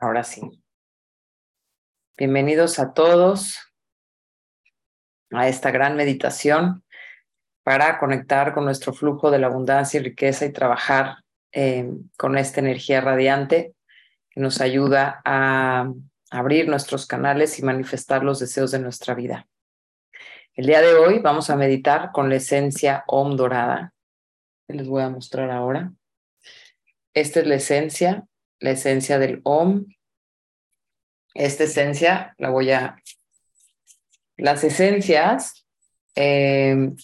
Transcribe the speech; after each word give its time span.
Ahora 0.00 0.22
sí. 0.22 0.62
Bienvenidos 2.16 2.78
a 2.78 2.92
todos 2.92 3.58
a 5.32 5.48
esta 5.48 5.72
gran 5.72 5.96
meditación 5.96 6.84
para 7.64 7.98
conectar 7.98 8.54
con 8.54 8.64
nuestro 8.64 8.92
flujo 8.92 9.32
de 9.32 9.40
la 9.40 9.48
abundancia 9.48 9.98
y 9.98 10.04
riqueza 10.04 10.46
y 10.46 10.52
trabajar 10.52 11.24
eh, 11.50 11.90
con 12.16 12.38
esta 12.38 12.60
energía 12.60 13.00
radiante 13.00 13.74
que 14.30 14.40
nos 14.40 14.60
ayuda 14.60 15.20
a 15.24 15.92
abrir 16.30 16.68
nuestros 16.68 17.04
canales 17.04 17.58
y 17.58 17.64
manifestar 17.64 18.22
los 18.22 18.38
deseos 18.38 18.70
de 18.70 18.78
nuestra 18.78 19.14
vida. 19.14 19.48
El 20.54 20.66
día 20.66 20.80
de 20.80 20.94
hoy 20.94 21.18
vamos 21.18 21.50
a 21.50 21.56
meditar 21.56 22.12
con 22.12 22.28
la 22.28 22.36
esencia 22.36 23.02
Om 23.08 23.34
dorada. 23.34 23.92
Les 24.68 24.86
voy 24.86 25.02
a 25.02 25.10
mostrar 25.10 25.50
ahora. 25.50 25.92
Esta 27.14 27.40
es 27.40 27.46
la 27.48 27.56
esencia 27.56 28.28
la 28.60 28.70
esencia 28.70 29.18
del 29.18 29.40
OM. 29.44 29.86
Esta 31.34 31.64
esencia 31.64 32.34
la 32.38 32.50
voy 32.50 32.70
a... 32.72 32.96
Las 34.36 34.62
esencias 34.62 35.66
em, 36.14 36.96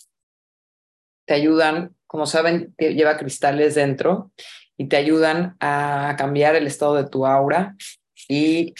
te 1.24 1.34
ayudan, 1.34 1.96
como 2.06 2.26
saben, 2.26 2.74
lleva 2.78 3.16
cristales 3.16 3.74
dentro 3.74 4.32
y 4.76 4.88
te 4.88 4.96
ayudan 4.96 5.56
a 5.60 6.14
cambiar 6.16 6.54
el 6.54 6.66
estado 6.66 6.94
de 6.94 7.08
tu 7.08 7.26
aura 7.26 7.76
y, 8.28 8.74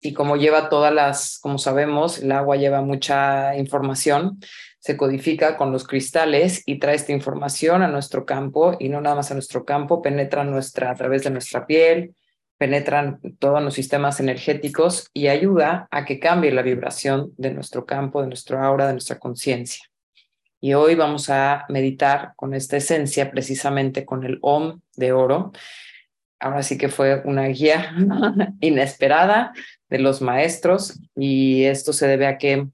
y 0.00 0.12
como 0.12 0.36
lleva 0.36 0.68
todas 0.68 0.92
las, 0.92 1.38
como 1.40 1.58
sabemos, 1.58 2.18
el 2.18 2.32
agua 2.32 2.56
lleva 2.56 2.82
mucha 2.82 3.56
información, 3.56 4.40
se 4.86 4.96
codifica 4.96 5.56
con 5.56 5.72
los 5.72 5.84
cristales 5.84 6.62
y 6.64 6.78
trae 6.78 6.94
esta 6.94 7.10
información 7.10 7.82
a 7.82 7.88
nuestro 7.88 8.24
campo 8.24 8.76
y 8.78 8.88
no 8.88 9.00
nada 9.00 9.16
más 9.16 9.32
a 9.32 9.34
nuestro 9.34 9.64
campo, 9.64 10.00
penetra 10.00 10.44
nuestra, 10.44 10.92
a 10.92 10.94
través 10.94 11.24
de 11.24 11.30
nuestra 11.30 11.66
piel, 11.66 12.14
penetran 12.56 13.18
todos 13.40 13.60
los 13.60 13.74
sistemas 13.74 14.20
energéticos 14.20 15.10
y 15.12 15.26
ayuda 15.26 15.88
a 15.90 16.04
que 16.04 16.20
cambie 16.20 16.52
la 16.52 16.62
vibración 16.62 17.32
de 17.36 17.52
nuestro 17.52 17.84
campo, 17.84 18.20
de 18.22 18.28
nuestro 18.28 18.62
aura, 18.62 18.86
de 18.86 18.92
nuestra 18.92 19.18
conciencia. 19.18 19.84
Y 20.60 20.74
hoy 20.74 20.94
vamos 20.94 21.30
a 21.30 21.64
meditar 21.68 22.34
con 22.36 22.54
esta 22.54 22.76
esencia, 22.76 23.32
precisamente 23.32 24.06
con 24.06 24.22
el 24.22 24.38
OM 24.40 24.82
de 24.94 25.10
oro. 25.10 25.50
Ahora 26.38 26.62
sí 26.62 26.78
que 26.78 26.90
fue 26.90 27.22
una 27.24 27.48
guía 27.48 27.92
inesperada 28.60 29.52
de 29.88 29.98
los 29.98 30.22
maestros 30.22 31.00
y 31.16 31.64
esto 31.64 31.92
se 31.92 32.06
debe 32.06 32.28
a 32.28 32.38
que 32.38 32.68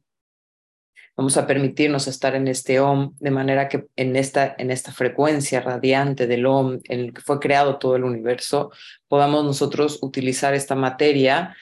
Vamos 1.22 1.36
a 1.36 1.46
permitirnos 1.46 2.08
estar 2.08 2.34
en 2.34 2.48
este 2.48 2.80
OM 2.80 3.14
de 3.20 3.30
manera 3.30 3.68
que 3.68 3.86
en 3.94 4.16
esta, 4.16 4.56
en 4.58 4.72
esta 4.72 4.90
frecuencia 4.90 5.60
radiante 5.60 6.26
del 6.26 6.44
OM 6.46 6.80
en 6.88 6.98
el 6.98 7.14
que 7.14 7.20
fue 7.20 7.38
creado 7.38 7.78
todo 7.78 7.94
el 7.94 8.02
universo, 8.02 8.72
podamos 9.06 9.44
nosotros 9.44 10.00
utilizar 10.02 10.52
esta 10.52 10.74
materia 10.74 11.56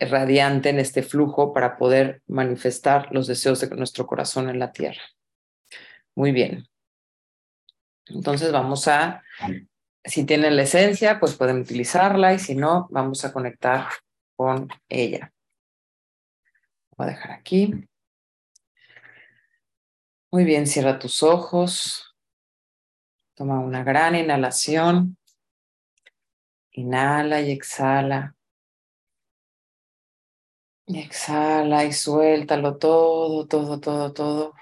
radiante 0.00 0.70
en 0.70 0.78
este 0.78 1.02
flujo 1.02 1.52
para 1.52 1.76
poder 1.76 2.22
manifestar 2.26 3.08
los 3.12 3.26
deseos 3.26 3.60
de 3.60 3.68
nuestro 3.76 4.06
corazón 4.06 4.48
en 4.48 4.58
la 4.58 4.72
tierra. 4.72 5.02
Muy 6.14 6.32
bien. 6.32 6.66
Entonces 8.06 8.50
vamos 8.50 8.88
a, 8.88 9.22
si 10.06 10.24
tienen 10.24 10.56
la 10.56 10.62
esencia, 10.62 11.20
pues 11.20 11.34
pueden 11.34 11.60
utilizarla 11.60 12.32
y 12.32 12.38
si 12.38 12.54
no, 12.54 12.88
vamos 12.90 13.26
a 13.26 13.32
conectar 13.34 13.88
con 14.36 14.68
ella. 14.88 15.30
Voy 16.96 17.08
a 17.08 17.10
dejar 17.10 17.32
aquí. 17.32 17.74
Muy 20.34 20.44
bien, 20.44 20.66
cierra 20.66 20.98
tus 20.98 21.22
ojos. 21.22 22.16
Toma 23.34 23.60
una 23.60 23.84
gran 23.84 24.14
inhalación. 24.14 25.18
Inhala 26.70 27.42
y 27.42 27.50
exhala. 27.50 28.34
Y 30.86 31.00
exhala 31.00 31.84
y 31.84 31.92
suéltalo 31.92 32.78
todo, 32.78 33.46
todo, 33.46 33.78
todo, 33.78 34.14
todo. 34.14 34.54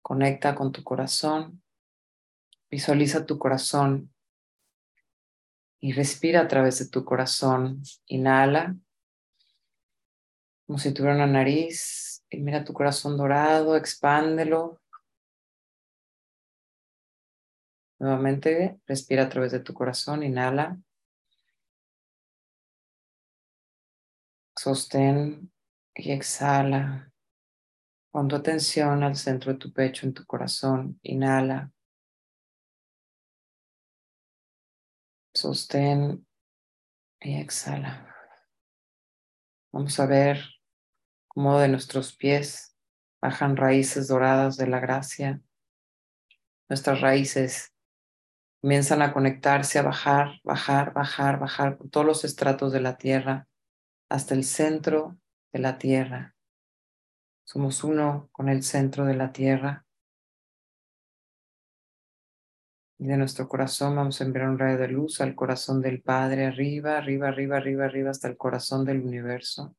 Conecta 0.00 0.54
con 0.54 0.72
tu 0.72 0.82
corazón. 0.82 1.62
Visualiza 2.70 3.26
tu 3.26 3.38
corazón 3.38 4.10
y 5.80 5.92
respira 5.92 6.40
a 6.40 6.48
través 6.48 6.78
de 6.78 6.88
tu 6.88 7.04
corazón. 7.04 7.82
Inhala 8.06 8.74
como 10.66 10.78
si 10.78 10.92
tuviera 10.92 11.14
una 11.14 11.26
nariz. 11.26 12.05
Y 12.30 12.40
mira 12.40 12.64
tu 12.64 12.72
corazón 12.72 13.16
dorado, 13.16 13.76
expándelo. 13.76 14.80
Nuevamente, 17.98 18.80
respira 18.86 19.24
a 19.24 19.28
través 19.28 19.52
de 19.52 19.60
tu 19.60 19.72
corazón, 19.72 20.22
inhala. 20.22 20.78
Sostén 24.54 25.52
y 25.94 26.12
exhala. 26.12 27.12
Pon 28.10 28.28
tu 28.28 28.36
atención 28.36 29.02
al 29.02 29.16
centro 29.16 29.52
de 29.52 29.58
tu 29.58 29.72
pecho, 29.72 30.06
en 30.06 30.14
tu 30.14 30.24
corazón. 30.26 30.98
Inhala. 31.02 31.70
Sostén 35.34 36.26
y 37.20 37.36
exhala. 37.36 38.14
Vamos 39.72 40.00
a 40.00 40.06
ver 40.06 40.55
como 41.36 41.60
de 41.60 41.68
nuestros 41.68 42.16
pies 42.16 42.74
bajan 43.20 43.58
raíces 43.58 44.08
doradas 44.08 44.56
de 44.56 44.68
la 44.68 44.80
gracia. 44.80 45.42
Nuestras 46.70 47.02
raíces 47.02 47.74
comienzan 48.62 49.02
a 49.02 49.12
conectarse, 49.12 49.78
a 49.78 49.82
bajar, 49.82 50.40
bajar, 50.44 50.94
bajar, 50.94 51.38
bajar 51.38 51.76
por 51.76 51.90
todos 51.90 52.06
los 52.06 52.24
estratos 52.24 52.72
de 52.72 52.80
la 52.80 52.96
tierra 52.96 53.48
hasta 54.08 54.32
el 54.32 54.44
centro 54.44 55.18
de 55.52 55.58
la 55.58 55.76
tierra. 55.76 56.34
Somos 57.44 57.84
uno 57.84 58.30
con 58.32 58.48
el 58.48 58.62
centro 58.62 59.04
de 59.04 59.14
la 59.14 59.30
tierra. 59.30 59.84
Y 62.98 63.08
de 63.08 63.18
nuestro 63.18 63.46
corazón 63.46 63.94
vamos 63.94 64.22
a 64.22 64.24
enviar 64.24 64.48
un 64.48 64.58
rayo 64.58 64.78
de 64.78 64.88
luz 64.88 65.20
al 65.20 65.34
corazón 65.34 65.82
del 65.82 66.00
Padre, 66.00 66.46
arriba, 66.46 66.96
arriba, 66.96 67.28
arriba, 67.28 67.58
arriba, 67.58 67.84
arriba, 67.84 68.10
hasta 68.10 68.26
el 68.26 68.38
corazón 68.38 68.86
del 68.86 69.02
universo. 69.02 69.76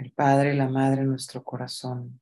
El 0.00 0.12
Padre 0.12 0.54
y 0.54 0.56
la 0.56 0.68
Madre 0.68 1.02
en 1.02 1.10
nuestro 1.10 1.44
corazón. 1.44 2.20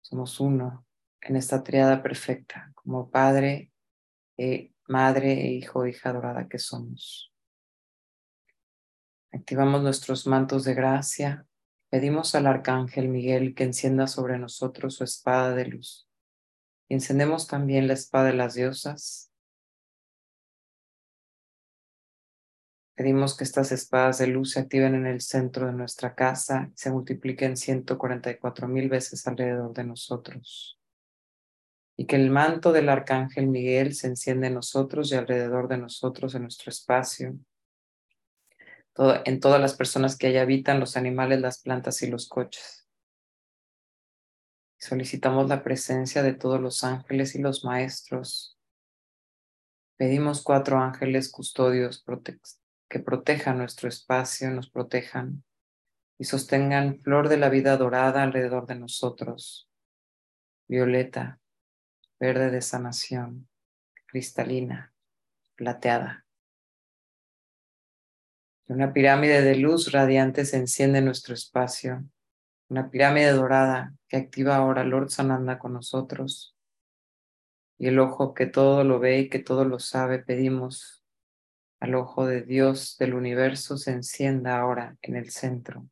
Somos 0.00 0.40
uno 0.40 0.84
en 1.20 1.36
esta 1.36 1.62
triada 1.62 2.02
perfecta, 2.02 2.72
como 2.74 3.08
Padre, 3.08 3.70
eh, 4.36 4.72
Madre 4.88 5.32
e 5.32 5.52
Hijo, 5.52 5.86
hija 5.86 6.12
dorada 6.12 6.48
que 6.48 6.58
somos. 6.58 7.32
Activamos 9.30 9.82
nuestros 9.82 10.26
mantos 10.26 10.64
de 10.64 10.74
gracia. 10.74 11.46
Pedimos 11.88 12.34
al 12.34 12.48
Arcángel 12.48 13.08
Miguel 13.08 13.54
que 13.54 13.62
encienda 13.62 14.08
sobre 14.08 14.38
nosotros 14.38 14.96
su 14.96 15.04
espada 15.04 15.54
de 15.54 15.66
luz. 15.66 16.08
Y 16.88 16.94
encendemos 16.94 17.46
también 17.46 17.86
la 17.86 17.92
espada 17.94 18.26
de 18.26 18.34
las 18.34 18.54
diosas, 18.54 19.29
Pedimos 23.00 23.34
que 23.34 23.44
estas 23.44 23.72
espadas 23.72 24.18
de 24.18 24.26
luz 24.26 24.50
se 24.50 24.60
activen 24.60 24.94
en 24.94 25.06
el 25.06 25.22
centro 25.22 25.66
de 25.66 25.72
nuestra 25.72 26.14
casa 26.14 26.68
y 26.70 26.76
se 26.76 26.90
multipliquen 26.90 27.56
144 27.56 28.68
mil 28.68 28.90
veces 28.90 29.26
alrededor 29.26 29.72
de 29.72 29.84
nosotros. 29.84 30.78
Y 31.96 32.04
que 32.04 32.16
el 32.16 32.28
manto 32.28 32.72
del 32.72 32.90
arcángel 32.90 33.46
Miguel 33.46 33.94
se 33.94 34.08
encienda 34.08 34.48
en 34.48 34.54
nosotros 34.56 35.10
y 35.10 35.14
alrededor 35.14 35.66
de 35.66 35.78
nosotros 35.78 36.34
en 36.34 36.42
nuestro 36.42 36.68
espacio, 36.68 37.38
en 39.24 39.40
todas 39.40 39.62
las 39.62 39.72
personas 39.72 40.18
que 40.18 40.26
allá 40.26 40.42
habitan, 40.42 40.78
los 40.78 40.98
animales, 40.98 41.40
las 41.40 41.62
plantas 41.62 42.02
y 42.02 42.10
los 42.10 42.28
coches. 42.28 42.86
Solicitamos 44.76 45.48
la 45.48 45.62
presencia 45.62 46.22
de 46.22 46.34
todos 46.34 46.60
los 46.60 46.84
ángeles 46.84 47.34
y 47.34 47.38
los 47.38 47.64
maestros. 47.64 48.58
Pedimos 49.96 50.42
cuatro 50.42 50.76
ángeles 50.76 51.30
custodios 51.30 52.02
protectores 52.02 52.59
que 52.90 52.98
protejan 52.98 53.56
nuestro 53.56 53.88
espacio, 53.88 54.50
nos 54.50 54.68
protejan 54.68 55.44
y 56.18 56.24
sostengan 56.24 57.00
flor 57.00 57.28
de 57.28 57.36
la 57.36 57.48
vida 57.48 57.76
dorada 57.76 58.24
alrededor 58.24 58.66
de 58.66 58.74
nosotros, 58.74 59.70
violeta, 60.68 61.38
verde 62.18 62.50
de 62.50 62.60
sanación, 62.60 63.48
cristalina, 64.06 64.92
plateada. 65.54 66.26
Una 68.66 68.92
pirámide 68.92 69.40
de 69.40 69.54
luz 69.54 69.92
radiante 69.92 70.44
se 70.44 70.56
enciende 70.56 70.98
en 70.98 71.04
nuestro 71.04 71.32
espacio, 71.32 72.04
una 72.68 72.90
pirámide 72.90 73.30
dorada 73.30 73.94
que 74.08 74.16
activa 74.16 74.56
ahora 74.56 74.82
Lord 74.82 75.10
Sananda 75.10 75.60
con 75.60 75.74
nosotros. 75.74 76.56
Y 77.78 77.86
el 77.86 78.00
ojo 78.00 78.34
que 78.34 78.46
todo 78.46 78.82
lo 78.82 78.98
ve 78.98 79.20
y 79.20 79.28
que 79.28 79.38
todo 79.38 79.64
lo 79.64 79.78
sabe, 79.78 80.18
pedimos 80.18 80.99
al 81.80 81.94
ojo 81.94 82.26
de 82.26 82.42
Dios 82.42 82.96
del 82.98 83.14
universo 83.14 83.78
se 83.78 83.92
encienda 83.92 84.58
ahora 84.58 84.98
en 85.00 85.16
el 85.16 85.30
centro. 85.30 85.88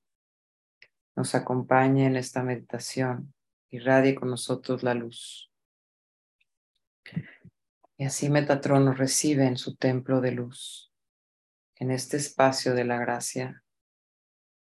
Nos 1.17 1.35
acompañe 1.35 2.07
en 2.07 2.17
esta 2.17 2.43
meditación 2.43 3.35
irradie 3.71 4.15
con 4.15 4.31
nosotros 4.31 4.83
la 4.83 4.95
luz. 4.95 5.51
Y 7.97 8.05
así 8.05 8.29
Metatrono 8.29 8.93
recibe 8.93 9.47
en 9.47 9.57
su 9.57 9.77
templo 9.77 10.21
de 10.21 10.33
luz, 10.33 10.93
en 11.77 11.91
este 11.91 12.19
espacio 12.19 12.75
de 12.75 12.85
la 12.85 12.99
gracia, 12.99 13.65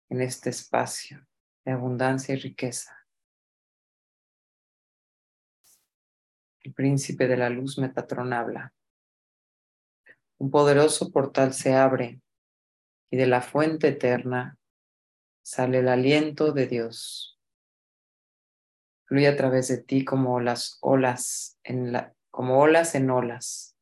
en 0.10 0.21
este 0.21 0.51
espacio 0.51 1.28
de 1.66 1.71
abundancia 1.71 2.36
y 2.36 2.38
riqueza. 2.38 2.95
El 6.62 6.74
príncipe 6.74 7.28
de 7.28 7.38
la 7.38 7.50
luz 7.50 7.78
Metatron 7.78 8.31
habla. 8.31 8.74
Un 10.37 10.51
poderoso 10.51 11.11
portal 11.11 11.53
se 11.53 11.73
abre 11.73 12.19
y 13.09 13.17
de 13.17 13.27
la 13.27 13.41
fuente 13.41 13.89
eterna 13.89 14.57
sale 15.43 15.79
el 15.79 15.87
aliento 15.87 16.51
de 16.51 16.67
Dios. 16.67 17.39
Fluye 19.05 19.27
a 19.27 19.37
través 19.37 19.67
de 19.69 19.77
ti 19.77 20.03
como 20.03 20.41
las 20.41 20.77
olas 20.81 21.57
en 21.63 21.93
la, 21.93 22.13
olas 22.31 22.95
en 22.95 23.09
olas. 23.09 23.77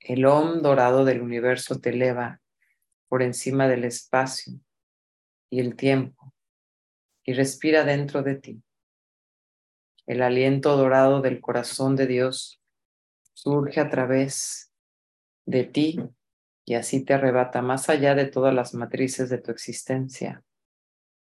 El 0.00 0.24
om 0.24 0.62
dorado 0.62 1.04
del 1.04 1.20
universo 1.20 1.80
te 1.80 1.90
eleva 1.90 2.40
por 3.08 3.22
encima 3.22 3.68
del 3.68 3.84
espacio 3.84 4.54
y 5.50 5.60
el 5.60 5.76
tiempo 5.76 6.32
y 7.24 7.34
respira 7.34 7.84
dentro 7.84 8.22
de 8.22 8.36
ti. 8.36 8.62
El 10.06 10.22
aliento 10.22 10.76
dorado 10.76 11.20
del 11.20 11.40
corazón 11.40 11.96
de 11.96 12.06
Dios 12.06 12.62
surge 13.34 13.80
a 13.80 13.90
través 13.90 14.65
de 15.46 15.64
ti 15.64 15.98
y 16.64 16.74
así 16.74 17.04
te 17.04 17.14
arrebata 17.14 17.62
más 17.62 17.88
allá 17.88 18.14
de 18.14 18.26
todas 18.26 18.52
las 18.52 18.74
matrices 18.74 19.30
de 19.30 19.38
tu 19.38 19.52
existencia. 19.52 20.42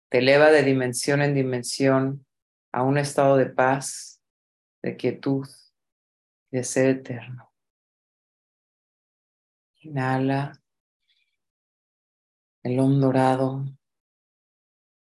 Te 0.10 0.20
eleva 0.20 0.50
de 0.50 0.64
dimensión 0.64 1.22
en 1.22 1.36
dimensión 1.36 2.26
a 2.72 2.84
un 2.84 2.98
estado 2.98 3.36
de 3.36 3.48
paz, 3.48 4.22
de 4.82 4.96
quietud 4.96 5.48
de 6.52 6.64
ser 6.64 6.90
eterno. 6.90 7.52
Inhala 9.82 10.62
el 12.64 12.80
om 12.80 13.00
dorado 13.00 13.66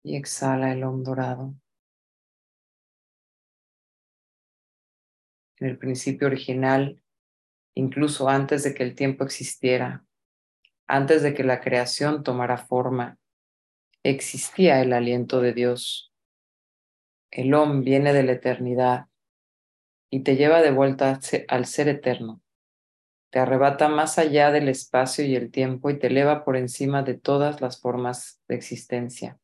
y 0.03 0.17
exhala 0.17 0.73
el 0.73 0.83
om 0.85 1.03
dorado. 1.03 1.55
En 5.59 5.69
el 5.69 5.79
principio 5.79 6.27
original, 6.27 7.02
incluso 7.75 8.29
antes 8.29 8.65
de 8.65 8.75
que 8.75 8.83
el 8.83 8.95
tiempo 8.95 9.25
existiera, 9.25 10.05
antes 10.87 11.23
de 11.23 11.35
que 11.35 11.45
la 11.45 11.61
creación 11.61 12.23
tomara 12.23 12.59
forma, 12.59 13.19
existía 14.03 14.81
el 14.81 14.93
aliento 14.93 15.41
de 15.41 15.53
Dios. 15.53 16.13
El 17.31 17.55
Om 17.55 17.83
viene 17.83 18.13
de 18.13 18.25
la 18.25 18.33
eternidad 18.33 19.07
y 20.11 20.21
te 20.21 20.37
lleva 20.37 20.61
de 20.61 20.71
vuelta 20.71 21.19
al 21.49 21.67
ser 21.67 21.89
eterno. 21.89 22.43
Te 23.31 23.39
arrebata 23.39 23.89
más 23.89 24.19
allá 24.19 24.51
del 24.51 24.69
espacio 24.69 25.25
y 25.25 25.35
el 25.37 25.51
tiempo 25.51 25.89
y 25.89 25.99
te 25.99 26.09
eleva 26.09 26.45
por 26.45 26.59
encima 26.59 27.03
de 27.03 27.15
todas 27.15 27.63
las 27.63 27.81
formas 27.81 28.43
de 28.47 28.57
existencia. 28.57 29.39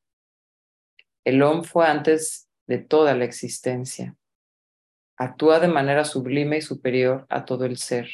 El 1.25 1.43
Om 1.43 1.65
fue 1.65 1.87
antes 1.87 2.51
de 2.67 2.79
toda 2.79 3.15
la 3.15 3.25
existencia. 3.25 4.15
Actúa 5.21 5.59
de 5.59 5.67
manera 5.67 6.05
sublime 6.05 6.59
y 6.59 6.63
superior 6.63 7.27
a 7.29 7.45
todo 7.45 7.65
el 7.65 7.77
ser. 7.77 8.09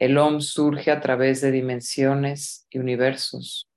El 0.00 0.18
Om 0.18 0.40
surge 0.40 0.90
a 0.90 1.00
través 1.00 1.40
de 1.40 1.52
dimensiones 1.52 2.66
y 2.70 2.80
universos. 2.80 3.68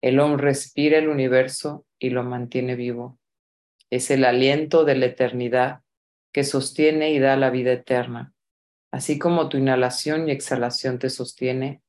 El 0.00 0.20
Om 0.20 0.38
respira 0.38 0.96
el 0.96 1.06
universo 1.06 1.84
y 1.98 2.10
lo 2.10 2.22
mantiene 2.22 2.76
vivo. 2.76 3.18
Es 3.90 4.10
el 4.10 4.24
aliento 4.24 4.86
de 4.86 4.96
la 4.96 5.04
eternidad 5.04 5.82
que 6.32 6.44
sostiene 6.44 7.12
y 7.12 7.18
da 7.18 7.36
la 7.36 7.50
vida 7.50 7.72
eterna. 7.72 8.32
Así 8.90 9.18
como 9.18 9.50
tu 9.50 9.58
inhalación 9.58 10.30
y 10.30 10.32
exhalación 10.32 10.98
te 10.98 11.10
sostiene, 11.10 11.82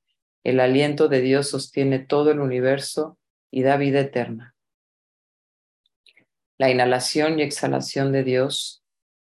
el 0.44 0.60
aliento 0.60 1.08
de 1.08 1.22
Dios 1.22 1.50
sostiene 1.50 2.00
todo 2.00 2.32
el 2.32 2.42
universo 2.42 3.18
y 3.52 3.64
da 3.64 3.78
vida 3.78 4.02
eterna. 4.02 4.54
La 6.58 6.70
inhalación 6.70 7.40
y 7.40 7.44
exhalación 7.44 8.12
de 8.12 8.26
Dios 8.26 8.79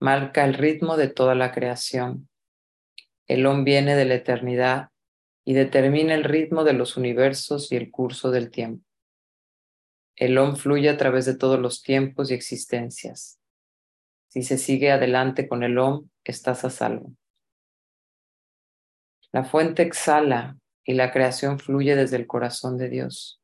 marca 0.03 0.43
el 0.43 0.55
ritmo 0.55 0.97
de 0.97 1.07
toda 1.07 1.33
la 1.33 1.53
creación. 1.53 2.27
El 3.25 3.45
Om 3.45 3.63
viene 3.63 3.95
de 3.95 4.03
la 4.03 4.15
eternidad 4.15 4.89
y 5.45 5.53
determina 5.53 6.13
el 6.13 6.25
ritmo 6.25 6.65
de 6.65 6.73
los 6.73 6.97
universos 6.97 7.71
y 7.71 7.77
el 7.77 7.89
curso 7.89 8.29
del 8.29 8.51
tiempo. 8.51 8.83
El 10.17 10.37
Om 10.37 10.57
fluye 10.57 10.89
a 10.89 10.97
través 10.97 11.25
de 11.25 11.37
todos 11.37 11.57
los 11.57 11.83
tiempos 11.83 12.31
y 12.31 12.33
existencias. 12.33 13.39
Si 14.27 14.43
se 14.43 14.57
sigue 14.57 14.91
adelante 14.91 15.47
con 15.47 15.63
el 15.63 15.77
Om, 15.77 16.09
estás 16.25 16.65
a 16.65 16.69
salvo. 16.69 17.13
La 19.31 19.45
fuente 19.45 19.83
exhala 19.83 20.57
y 20.83 20.95
la 20.95 21.13
creación 21.13 21.59
fluye 21.59 21.95
desde 21.95 22.17
el 22.17 22.27
corazón 22.27 22.77
de 22.77 22.89
Dios. 22.89 23.39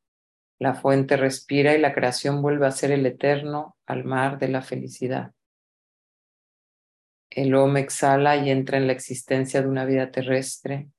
La 0.59 0.73
fuente 0.73 1.15
respira 1.15 1.73
y 1.73 1.79
la 1.79 1.94
creación 1.94 2.41
vuelve 2.41 2.67
a 2.67 2.71
ser 2.71 2.91
el 2.91 3.06
eterno 3.06 3.77
al 3.85 4.03
mar 4.03 4.39
de 4.39 4.50
la 4.50 4.61
felicidad. 4.61 5.31
El 7.30 7.54
Om 7.54 7.78
exhala 7.78 8.38
y 8.38 8.50
entra 8.50 8.78
en 8.78 8.88
la 8.88 8.94
existencia 8.94 9.62
de 9.62 9.68
una 9.68 9.86
vida 9.86 10.12
terrestre. 10.12 10.90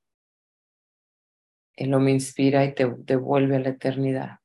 El 1.75 1.93
Om 1.93 2.07
inspira 2.07 2.63
y 2.63 2.73
te 2.73 2.89
devuelve 2.89 3.57
a 3.57 3.59
la 3.59 3.69
eternidad. 3.69 4.39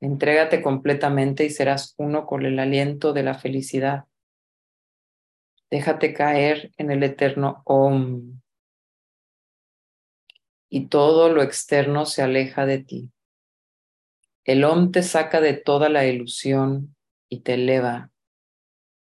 Entrégate 0.00 0.62
completamente 0.62 1.44
y 1.44 1.50
serás 1.50 1.94
uno 1.98 2.24
con 2.24 2.46
el 2.46 2.58
aliento 2.58 3.12
de 3.12 3.22
la 3.22 3.34
felicidad. 3.34 4.04
Déjate 5.70 6.14
caer 6.14 6.72
en 6.78 6.90
el 6.90 7.02
eterno 7.02 7.62
Om. 7.64 8.40
Y 10.70 10.86
todo 10.86 11.28
lo 11.30 11.42
externo 11.42 12.06
se 12.06 12.22
aleja 12.22 12.64
de 12.64 12.78
ti. 12.78 13.10
El 14.44 14.64
Om 14.64 14.92
te 14.92 15.02
saca 15.02 15.42
de 15.42 15.52
toda 15.52 15.90
la 15.90 16.06
ilusión 16.06 16.96
y 17.28 17.40
te 17.40 17.54
eleva 17.54 18.10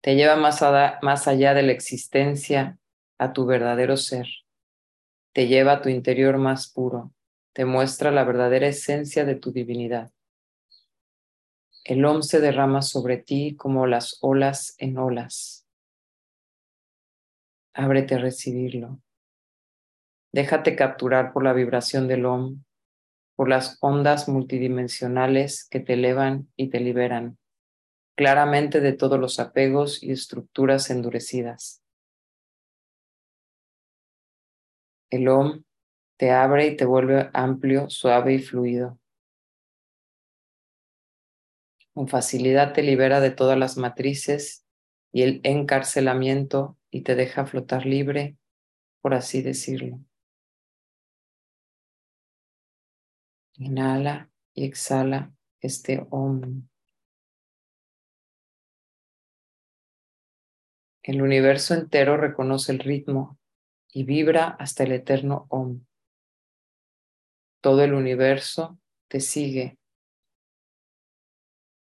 te 0.05 0.17
lleva 0.17 0.37
más, 0.37 0.61
más 1.01 1.27
allá 1.29 1.55
de 1.55 1.62
la 1.62 1.73
existencia 1.73 2.79
a 3.17 3.33
tu 3.33 3.47
verdadero 3.47 3.97
ser. 3.97 4.27
Te 5.33 5.47
lleva 5.49 5.73
a 5.73 5.81
tu 5.81 5.89
interior 5.89 6.37
más 6.37 6.71
puro. 6.71 7.15
Te 7.55 7.65
muestra 7.65 8.11
la 8.11 8.23
verdadera 8.23 8.67
esencia 8.67 9.25
de 9.25 9.37
tu 9.37 9.51
divinidad. 9.51 10.12
El 11.85 12.05
Om 12.05 12.21
se 12.21 12.43
derrama 12.43 12.83
sobre 12.83 13.17
ti 13.17 13.56
como 13.56 13.87
las 13.87 14.19
olas 14.21 14.75
en 14.77 14.99
olas. 14.99 15.67
Ábrete 17.73 18.17
a 18.17 18.19
recibirlo. 18.19 19.01
Déjate 20.32 20.77
capturar 20.77 21.32
por 21.32 21.44
la 21.44 21.55
vibración 21.55 22.08
del 22.08 22.27
Om, 22.27 22.63
por 23.37 23.49
las 23.49 23.79
ondas 23.81 24.29
multidimensionales 24.29 25.67
que 25.67 25.81
te 25.81 25.94
elevan 25.94 26.53
y 26.56 26.69
te 26.69 26.81
liberan 26.81 27.39
claramente 28.15 28.81
de 28.81 28.93
todos 28.93 29.19
los 29.19 29.41
apegos 29.41 30.03
y 30.03 30.13
estructuras 30.13 30.91
endurecidas. 30.91 31.83
El 35.11 35.29
OM 35.29 35.65
te 36.17 36.31
abre 36.31 36.67
y 36.67 36.77
te 36.77 36.85
vuelve 36.85 37.31
amplio, 37.33 37.89
suave 37.91 38.35
y 38.35 38.39
fluido. 38.39 38.99
Con 41.93 42.09
facilidad 42.09 42.73
te 42.73 42.83
libera 42.83 43.21
de 43.21 43.31
todas 43.31 43.56
las 43.56 43.77
matrices 43.77 44.67
y 45.13 45.23
el 45.23 45.41
encarcelamiento 45.44 46.77
y 46.91 47.03
te 47.03 47.15
deja 47.15 47.47
flotar 47.47 47.87
libre, 47.87 48.37
por 49.01 49.15
así 49.15 49.43
decirlo. 49.43 50.01
Inhala 53.56 54.31
y 54.53 54.65
exhala 54.65 55.33
este 55.61 56.05
OM. 56.11 56.67
El 61.05 61.20
universo 61.20 61.75
entero 61.75 62.17
reconoce 62.17 62.73
el 62.73 62.79
ritmo 62.79 63.39
y 63.93 64.05
vibra 64.05 64.56
hasta 64.58 64.84
el 64.84 64.93
eterno 64.93 65.44
Om. 65.51 65.84
Todo 67.61 67.84
el 67.84 67.93
universo 67.93 68.79
te 69.08 69.20
sigue. 69.20 69.77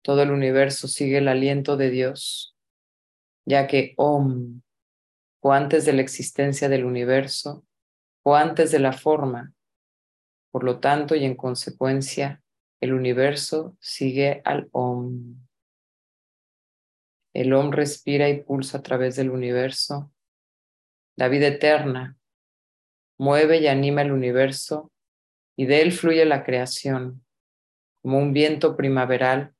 Todo 0.01 0.23
el 0.23 0.31
universo 0.31 0.87
sigue 0.87 1.19
el 1.19 1.27
aliento 1.27 1.77
de 1.77 1.91
Dios, 1.91 2.57
ya 3.45 3.67
que 3.67 3.93
Om, 3.95 4.61
o 5.39 5.53
antes 5.53 5.85
de 5.85 5.93
la 5.93 6.01
existencia 6.01 6.67
del 6.67 6.83
universo, 6.83 7.63
o 8.23 8.35
antes 8.35 8.71
de 8.71 8.79
la 8.79 8.91
forma. 8.91 9.53
Por 10.49 10.63
lo 10.63 10.79
tanto, 10.79 11.13
y 11.15 11.25
en 11.25 11.35
consecuencia, 11.35 12.41
el 12.81 12.91
universo 12.91 13.77
sigue 13.79 14.41
al 14.45 14.67
Om. 14.71 15.44
El 17.35 17.51
hombre 17.51 17.79
respira 17.79 18.29
y 18.29 18.41
pulsa 18.41 18.77
a 18.77 18.81
través 18.81 19.17
del 19.17 19.29
universo. 19.29 20.09
La 21.17 21.27
vida 21.27 21.47
eterna 21.47 22.17
mueve 23.19 23.59
y 23.59 23.67
anima 23.67 24.03
el 24.03 24.13
universo 24.13 24.93
y 25.57 25.65
de 25.65 25.81
él 25.81 25.91
fluye 25.91 26.23
la 26.23 26.45
creación 26.45 27.25
como 28.01 28.19
un 28.19 28.31
viento 28.31 28.77
primaveral 28.77 29.53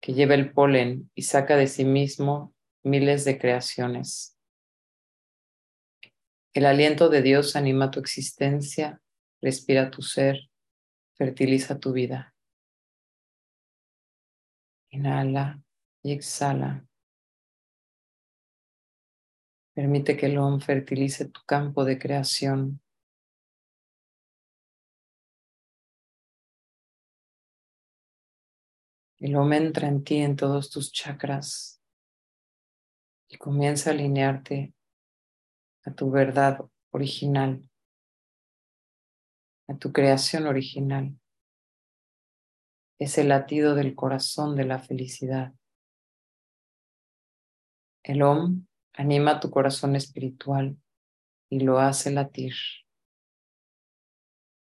que 0.00 0.14
lleva 0.14 0.34
el 0.36 0.50
polen 0.50 1.10
y 1.14 1.24
saca 1.24 1.54
de 1.54 1.66
sí 1.66 1.84
mismo 1.84 2.54
miles 2.82 3.26
de 3.26 3.38
creaciones. 3.38 4.38
El 6.54 6.64
aliento 6.64 7.10
de 7.10 7.20
Dios 7.20 7.56
anima 7.56 7.90
tu 7.90 8.00
existencia, 8.00 9.02
respira 9.42 9.90
tu 9.90 10.00
ser, 10.00 10.48
fertiliza 11.14 11.78
tu 11.78 11.92
vida. 11.92 12.34
Inhala 14.88 15.62
y 16.08 16.12
exhala. 16.12 16.86
Permite 19.74 20.16
que 20.16 20.26
el 20.26 20.38
OM 20.38 20.58
fertilice 20.60 21.26
tu 21.26 21.42
campo 21.46 21.84
de 21.84 21.98
creación. 21.98 22.80
El 29.18 29.36
OM 29.36 29.52
entra 29.52 29.88
en 29.88 30.02
ti, 30.02 30.16
en 30.16 30.34
todos 30.36 30.70
tus 30.70 30.92
chakras, 30.92 31.82
y 33.28 33.36
comienza 33.36 33.90
a 33.90 33.92
alinearte 33.92 34.72
a 35.84 35.92
tu 35.92 36.10
verdad 36.10 36.60
original, 36.90 37.68
a 39.68 39.76
tu 39.76 39.92
creación 39.92 40.46
original. 40.46 41.18
Es 42.98 43.18
el 43.18 43.28
latido 43.28 43.74
del 43.74 43.94
corazón 43.94 44.56
de 44.56 44.64
la 44.64 44.78
felicidad. 44.78 45.57
El 48.08 48.22
OM 48.22 48.66
Anima 48.98 49.38
tu 49.38 49.50
corazón 49.50 49.94
espiritual 49.94 50.76
y 51.48 51.60
lo 51.60 51.78
hace 51.78 52.10
latir. 52.10 52.54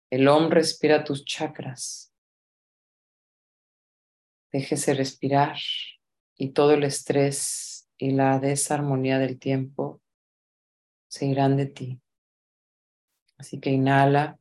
El 0.10 0.28
hombre 0.28 0.62
respira 0.62 1.04
tus 1.04 1.24
chakras. 1.24 2.12
Déjese 4.52 4.96
respirar 4.96 5.58
y 6.36 6.50
todo 6.50 6.72
el 6.72 6.84
estrés 6.84 7.88
y 8.00 8.14
la 8.14 8.40
desarmonía 8.40 9.20
del 9.20 9.38
tiempo 9.38 10.02
se 11.08 11.28
irán 11.28 11.56
de 11.56 11.68
ti. 11.68 12.02
Así 13.38 13.60
que 13.60 13.70
inhala 13.70 14.40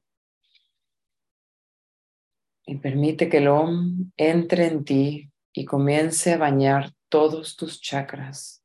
y 2.65 2.77
permite 2.77 3.29
que 3.29 3.39
el 3.39 3.49
OM 3.49 4.13
entre 4.17 4.69
en 4.69 4.85
ti 4.85 5.31
y 5.53 5.67
comience 5.67 6.33
a 6.33 6.39
bañar 6.39 6.95
todos 7.11 7.57
tus 7.57 7.79
chakras 7.83 8.62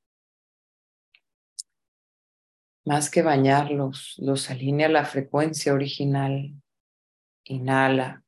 más 2.87 3.11
que 3.11 3.21
bañarlos, 3.21 4.15
los 4.17 4.49
alinea 4.49 4.87
a 4.87 4.89
la 4.89 5.03
frecuencia 5.03 5.73
original. 5.73 6.53
Inhala. 7.43 8.23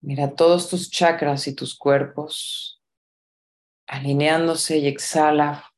Mira 0.00 0.36
todos 0.36 0.70
tus 0.70 0.88
chakras 0.92 1.48
y 1.48 1.56
tus 1.56 1.76
cuerpos 1.76 2.80
alineándose 3.88 4.78
y 4.78 4.86
exhala. 4.86 5.74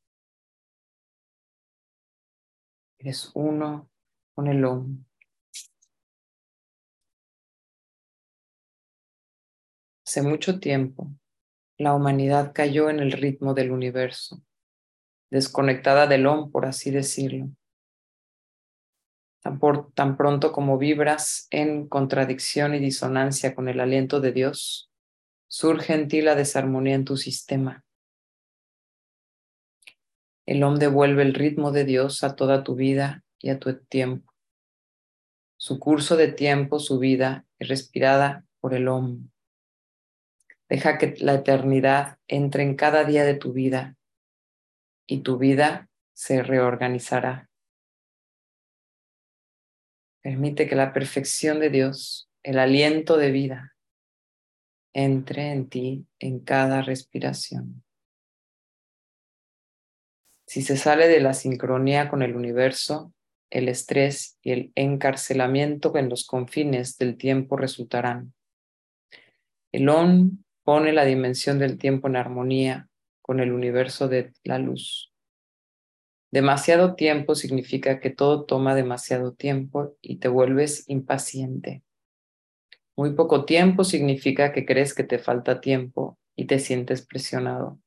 Eres 2.99 3.31
uno 3.33 3.91
con 4.35 4.47
el 4.47 4.63
OM. 4.63 5.07
Hace 10.07 10.21
mucho 10.21 10.61
tiempo, 10.61 11.09
la 11.79 11.95
humanidad 11.95 12.53
cayó 12.53 12.91
en 12.91 13.01
el 13.01 13.13
ritmo 13.13 13.55
del 13.55 13.73
universo 13.73 14.45
desconectada 15.33 16.07
del 16.07 16.27
OM, 16.27 16.51
por 16.51 16.67
así 16.67 16.91
decirlo. 16.91 17.49
Tan, 19.41 19.59
tan 19.95 20.17
pronto 20.19 20.53
como 20.53 20.77
vibras 20.77 21.49
en 21.51 21.89
contradicción 21.89 22.75
y 22.75 22.79
disonancia 22.79 23.55
con 23.55 23.67
el 23.69 23.81
aliento 23.81 24.21
de 24.21 24.33
Dios, 24.33 24.91
surge 25.49 25.95
en 25.95 26.09
ti 26.09 26.21
la 26.21 26.35
desarmonía 26.35 26.95
en 26.95 27.07
tu 27.07 27.17
sistema. 27.17 27.83
El 30.45 30.63
OM 30.63 30.77
devuelve 30.77 31.23
el 31.23 31.33
ritmo 31.33 31.73
de 31.73 31.87
Dios 31.87 32.23
a 32.25 32.37
toda 32.37 32.63
tu 32.63 32.75
vida 32.75 33.25
y 33.39 33.49
a 33.49 33.59
tu 33.59 33.75
tiempo. 33.75 34.35
Su 35.57 35.79
curso 35.79 36.17
de 36.17 36.31
tiempo, 36.31 36.79
su 36.79 36.99
vida, 36.99 37.47
es 37.59 37.69
respirada 37.69 38.45
por 38.61 38.75
el 38.75 38.87
OM. 38.87 39.31
Deja 40.69 40.99
que 40.99 41.15
la 41.21 41.35
eternidad 41.35 42.19
entre 42.29 42.65
en 42.65 42.75
cada 42.77 43.05
día 43.05 43.25
de 43.25 43.35
tu 43.35 43.55
vida 43.55 43.97
y 45.13 45.19
tu 45.19 45.37
vida 45.37 45.91
se 46.15 46.43
reorganizará. 46.43 47.51
Permite 50.23 50.67
que 50.67 50.75
la 50.75 50.95
perfección 50.95 51.61
de 51.61 51.69
Dios, 51.69 52.31
el 52.43 52.59
aliento 52.59 53.19
de 53.19 53.31
vida, 53.31 53.77
entre 54.95 55.53
en 55.53 55.69
ti 55.69 56.07
en 56.19 56.41
cada 56.41 56.81
respiración. 56.81 57.85
Si 60.47 60.63
se 60.63 60.79
sale 60.79 61.09
de 61.09 61.21
la 61.21 61.35
sincronía 61.35 62.09
con 62.09 62.23
el 62.23 62.35
universo, 62.35 63.13
el 63.51 63.69
estrés 63.69 64.39
y 64.41 64.53
el 64.53 64.73
encarcelamiento 64.77 65.95
en 65.99 66.09
los 66.09 66.27
confines 66.27 66.97
del 66.97 67.19
tiempo 67.19 67.59
resultarán. 67.59 68.33
El 69.73 69.91
ON 69.91 70.43
pone 70.65 70.95
la 70.95 71.05
dimensión 71.05 71.59
del 71.59 71.77
tiempo 71.77 72.09
en 72.09 72.17
armonía 72.17 72.89
con 73.23 73.41
el 73.41 73.53
universo 73.53 74.09
de 74.09 74.33
la 74.45 74.59
luz. 74.59 75.13
Demasiado 76.33 76.95
tiempo 76.95 77.35
significa 77.35 78.01
que 78.01 78.11
todo 78.11 78.45
toma 78.45 78.75
demasiado 78.75 79.33
tiempo 79.33 79.97
y 80.01 80.17
te 80.17 80.29
vuelves 80.29 80.89
impaciente. 80.89 81.83
Muy 82.97 83.15
poco 83.15 83.45
tiempo 83.45 83.85
significa 83.85 84.53
que 84.53 84.67
crees 84.67 84.95
que 84.95 85.05
te 85.05 85.19
falta 85.19 85.61
tiempo 85.61 86.19
y 86.35 86.47
te 86.47 86.59
sientes 86.59 87.07
presionado. 87.07 87.79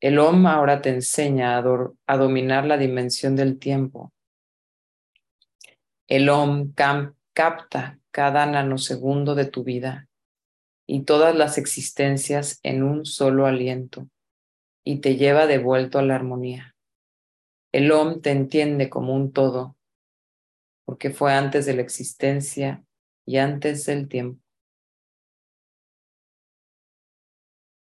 El 0.00 0.18
OM 0.18 0.46
ahora 0.46 0.80
te 0.82 0.90
enseña 0.90 1.58
a, 1.58 2.16
dominar 2.16 2.66
la 2.66 2.78
dimensión 2.78 3.36
del 3.36 3.58
tiempo. 3.58 4.12
El 6.08 6.28
OM 6.28 6.72
capta 7.32 7.98
cada 8.10 8.46
nanosegundo 8.46 9.34
de 9.34 9.44
tu 9.44 9.62
vida 9.62 10.09
y 10.92 11.04
todas 11.04 11.36
las 11.36 11.56
existencias 11.56 12.58
en 12.64 12.82
un 12.82 13.06
solo 13.06 13.46
aliento 13.46 14.08
y 14.84 15.00
te 15.00 15.14
lleva 15.14 15.46
de 15.46 15.58
vuelto 15.58 16.00
a 16.00 16.02
la 16.02 16.16
armonía. 16.16 16.74
El 17.70 17.92
OM 17.92 18.20
te 18.20 18.32
entiende 18.32 18.90
como 18.90 19.14
un 19.14 19.32
todo, 19.32 19.76
porque 20.84 21.10
fue 21.10 21.32
antes 21.32 21.64
de 21.66 21.74
la 21.74 21.82
existencia 21.82 22.84
y 23.24 23.36
antes 23.36 23.86
del 23.86 24.08
tiempo. 24.08 24.42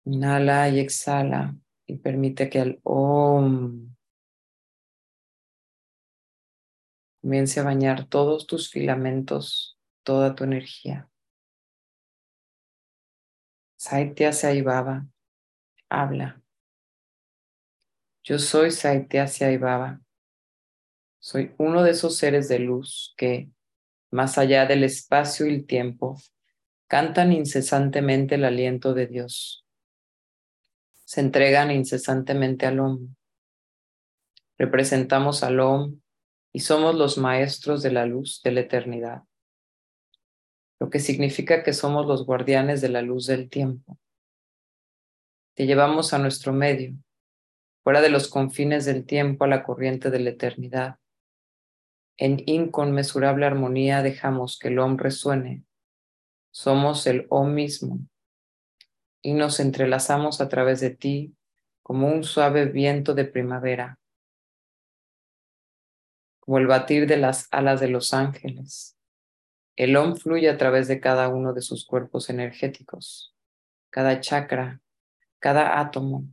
Inhala 0.06 0.70
y 0.70 0.80
exhala 0.80 1.56
y 1.88 1.98
permite 1.98 2.52
que 2.52 2.60
el 2.60 2.82
OM 2.84 3.96
comience 7.20 7.60
a 7.60 7.64
bañar 7.64 8.06
todos 8.06 8.46
tus 8.46 8.70
filamentos, 8.70 9.80
toda 10.04 10.36
tu 10.36 10.44
energía. 10.44 11.11
Saitya 13.84 14.30
Baba, 14.64 15.08
habla. 15.90 16.40
Yo 18.24 18.38
soy 18.38 18.70
Saitya 18.70 19.26
Baba. 19.60 20.00
Soy 21.18 21.56
uno 21.58 21.82
de 21.82 21.90
esos 21.90 22.16
seres 22.16 22.48
de 22.48 22.60
luz 22.60 23.16
que, 23.18 23.50
más 24.12 24.38
allá 24.38 24.68
del 24.68 24.84
espacio 24.84 25.48
y 25.48 25.56
el 25.56 25.66
tiempo, 25.66 26.16
cantan 26.86 27.34
incesantemente 27.34 28.36
el 28.36 28.46
aliento 28.46 28.94
de 28.94 29.08
Dios. 29.08 29.66
Se 31.04 31.22
entregan 31.22 31.72
incesantemente 31.72 32.68
al 32.68 32.82
Om. 32.82 33.16
Representamos 34.60 35.42
al 35.42 35.60
Om 35.60 36.00
y 36.54 36.60
somos 36.60 36.94
los 36.94 37.18
maestros 37.18 37.82
de 37.82 37.92
la 37.92 38.06
luz 38.06 38.44
de 38.44 38.52
la 38.52 38.60
eternidad 38.60 39.24
lo 40.82 40.90
que 40.90 41.00
significa 41.00 41.62
que 41.62 41.74
somos 41.74 42.08
los 42.08 42.26
guardianes 42.26 42.82
de 42.82 42.90
la 42.90 43.04
luz 43.04 43.28
del 43.28 43.52
tiempo. 43.52 44.00
Te 45.54 45.68
llevamos 45.68 46.12
a 46.12 46.18
nuestro 46.18 46.54
medio, 46.54 46.96
fuera 47.84 48.02
de 48.02 48.10
los 48.10 48.28
confines 48.28 48.86
del 48.86 49.06
tiempo 49.06 49.44
a 49.44 49.48
la 49.48 49.62
corriente 49.62 50.10
de 50.10 50.20
la 50.20 50.32
eternidad. 50.32 50.98
En 52.18 52.42
inconmensurable 52.48 53.46
armonía 53.46 54.02
dejamos 54.02 54.58
que 54.58 54.70
el 54.70 54.80
hombre 54.80 55.04
resuene. 55.04 55.66
Somos 56.50 57.06
el 57.06 57.28
Om 57.30 57.54
mismo 57.54 58.00
y 59.22 59.34
nos 59.36 59.60
entrelazamos 59.60 60.42
a 60.42 60.50
través 60.50 60.80
de 60.80 60.90
ti 60.90 61.36
como 61.84 62.08
un 62.08 62.24
suave 62.24 62.66
viento 62.66 63.14
de 63.14 63.26
primavera, 63.26 64.00
como 66.40 66.58
el 66.58 66.66
batir 66.66 67.06
de 67.06 67.18
las 67.18 67.48
alas 67.52 67.80
de 67.80 67.90
los 67.90 68.16
ángeles 68.16 68.98
el 69.84 69.96
OM 69.96 70.16
fluye 70.16 70.48
a 70.48 70.60
través 70.60 70.88
de 70.88 71.00
cada 71.00 71.28
uno 71.30 71.54
de 71.54 71.62
sus 71.64 71.88
cuerpos 71.88 72.30
energéticos, 72.30 73.36
cada 73.90 74.20
chakra, 74.20 74.80
cada 75.40 75.80
átomo, 75.80 76.28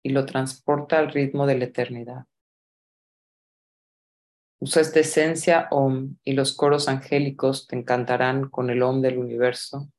y 0.00 0.10
lo 0.10 0.26
transporta 0.26 1.00
al 1.00 1.10
ritmo 1.10 1.44
de 1.48 1.58
la 1.58 1.64
eternidad. 1.64 2.26
Usa 4.60 4.80
esta 4.80 5.00
esencia 5.00 5.66
OM 5.72 6.18
y 6.22 6.34
los 6.34 6.54
coros 6.54 6.86
angélicos 6.86 7.66
te 7.66 7.74
encantarán 7.74 8.48
con 8.48 8.70
el 8.70 8.80
OM 8.80 9.00
del 9.00 9.18
universo 9.18 9.90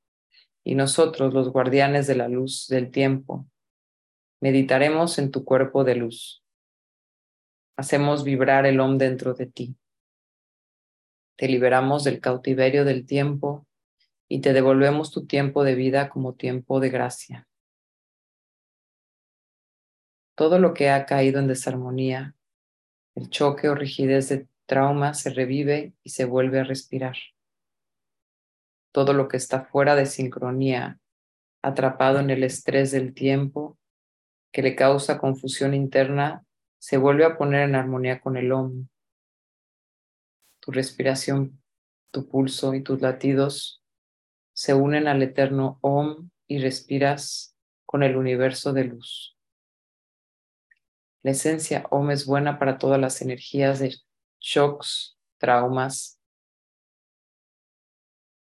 y 0.64 0.75
nosotros, 0.75 1.34
los 1.34 1.50
guardianes 1.50 2.08
de 2.08 2.16
la 2.16 2.30
luz 2.30 2.66
del 2.70 2.92
tiempo, 2.92 3.46
meditaremos 4.40 5.20
en 5.20 5.32
tu 5.32 5.44
cuerpo 5.44 5.84
de 5.84 5.96
luz. 5.96 6.46
Hacemos 7.75 8.24
vibrar 8.24 8.66
el 8.66 8.80
OM 8.80 8.98
dentro 8.98 9.34
de 9.34 9.48
ti. 9.48 9.75
Te 11.38 11.48
liberamos 11.48 12.04
del 12.04 12.22
cautiverio 12.22 12.86
del 12.86 13.06
tiempo 13.06 13.68
y 14.27 14.42
te 14.42 14.54
devolvemos 14.54 15.12
tu 15.12 15.25
tiempo 15.25 15.63
de 15.63 15.75
vida 15.75 16.10
como 16.10 16.34
tiempo 16.34 16.80
de 16.80 16.89
gracia. 16.89 17.48
Todo 20.36 20.60
lo 20.60 20.74
que 20.74 20.89
ha 20.89 21.06
caído 21.06 21.39
en 21.39 21.48
desarmonía, 21.48 22.36
el 23.15 23.30
choque 23.30 23.70
o 23.70 23.75
rigidez 23.75 24.30
de 24.30 24.48
trauma 24.65 25.13
se 25.13 25.30
revive 25.30 25.94
y 26.04 26.10
se 26.10 26.25
vuelve 26.25 26.60
a 26.60 26.63
respirar. 26.63 27.15
Todo 28.92 29.13
lo 29.13 29.27
que 29.27 29.38
está 29.38 29.65
fuera 29.65 29.96
de 29.96 30.06
sincronía, 30.06 31.00
atrapado 31.62 32.20
en 32.20 32.30
el 32.30 32.44
estrés 32.44 32.92
del 32.92 33.13
tiempo, 33.13 33.77
que 34.51 34.62
le 34.62 34.75
causa 34.75 35.18
confusión 35.18 35.74
interna, 35.74 36.46
se 36.80 36.98
vuelve 36.98 37.25
a 37.25 37.38
poner 37.38 37.68
en 37.68 37.75
armonía 37.75 38.22
con 38.22 38.38
el 38.38 38.51
OM. 38.51 38.88
Tu 40.65 40.72
respiración, 40.72 41.62
tu 42.12 42.27
pulso 42.27 42.74
y 42.74 42.81
tus 42.81 43.00
latidos 43.00 43.84
se 44.53 44.74
unen 44.74 45.07
al 45.07 45.22
eterno 45.22 45.77
OM 45.81 46.31
y 46.48 46.57
respiras 46.57 47.55
con 47.86 48.01
el 48.01 48.17
universo 48.17 48.74
de 48.74 48.86
luz. 48.86 49.38
La 51.22 51.31
esencia 51.31 51.86
OM 51.91 52.10
es 52.10 52.25
buena 52.25 52.57
para 52.57 52.79
todas 52.79 53.00
las 53.00 53.22
energías 53.22 53.77
de 53.79 53.95
shocks, 54.39 55.19
traumas, 55.38 56.19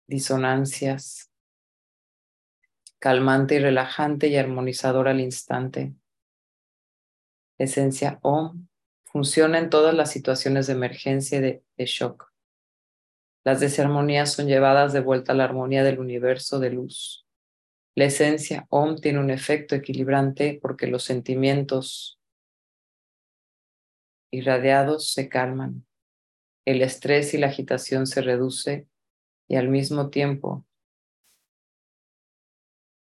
disonancias, 0.07 1.31
calmante 2.97 3.55
y 3.55 3.59
relajante 3.59 4.27
y 4.27 4.37
armonizador 4.37 5.07
al 5.07 5.19
instante. 5.19 5.93
esencia 7.59 8.17
OM 8.23 8.67
funciona 9.17 9.57
en 9.57 9.71
todas 9.71 9.95
las 9.95 10.11
situaciones 10.11 10.67
de 10.67 10.73
emergencia 10.73 11.39
y 11.39 11.41
de, 11.41 11.63
de 11.75 11.85
shock. 11.87 12.31
Las 13.43 13.59
desarmonías 13.59 14.31
son 14.31 14.45
llevadas 14.45 14.93
de 14.93 14.99
vuelta 14.99 15.31
a 15.31 15.35
la 15.35 15.45
armonía 15.45 15.83
del 15.83 15.97
universo 15.97 16.59
de 16.59 16.69
luz. 16.69 17.25
La 17.95 18.05
esencia 18.05 18.67
OM 18.69 18.97
tiene 18.97 19.17
un 19.17 19.31
efecto 19.31 19.73
equilibrante 19.73 20.59
porque 20.61 20.85
los 20.85 21.03
sentimientos 21.03 22.19
irradiados 24.31 25.11
se 25.11 25.29
calman 25.29 25.87
el 26.65 26.83
estrés 26.83 27.33
y 27.33 27.39
la 27.39 27.47
agitación 27.47 28.05
se 28.05 28.21
reduce 28.21 28.87
y 29.47 29.55
al 29.55 29.67
mismo 29.67 30.11
tiempo 30.11 30.63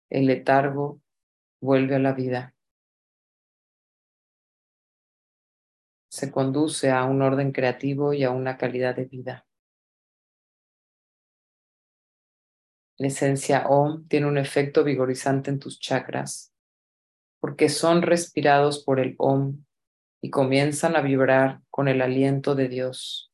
el 0.09 0.29
letargo 0.29 1.03
vuelve 1.61 1.97
a 1.97 1.99
la 1.99 2.15
vida. 2.15 2.55
Se 6.11 6.33
conduce 6.33 6.91
a 6.91 7.05
un 7.05 7.23
orden 7.23 7.53
creativo 7.53 8.13
y 8.13 8.25
a 8.25 8.31
una 8.31 8.57
calidad 8.57 8.97
de 8.97 9.05
vida. 9.05 9.47
La 12.99 13.07
esencia 13.07 13.69
OM 13.69 14.09
tiene 14.09 14.27
un 14.27 14.37
efecto 14.37 14.83
vigorizante 14.83 15.51
en 15.51 15.61
tus 15.61 15.79
chakras 15.79 16.53
porque 17.39 17.69
son 17.69 18.03
respirados 18.03 18.83
por 18.85 18.99
el 18.99 19.15
OM 19.19 19.65
y 20.21 20.31
comienzan 20.31 20.97
a 20.97 21.01
vibrar 21.01 21.61
con 21.71 21.87
el 21.87 22.03
aliento 22.03 22.57
de 22.57 22.69
Dios. 22.69 23.33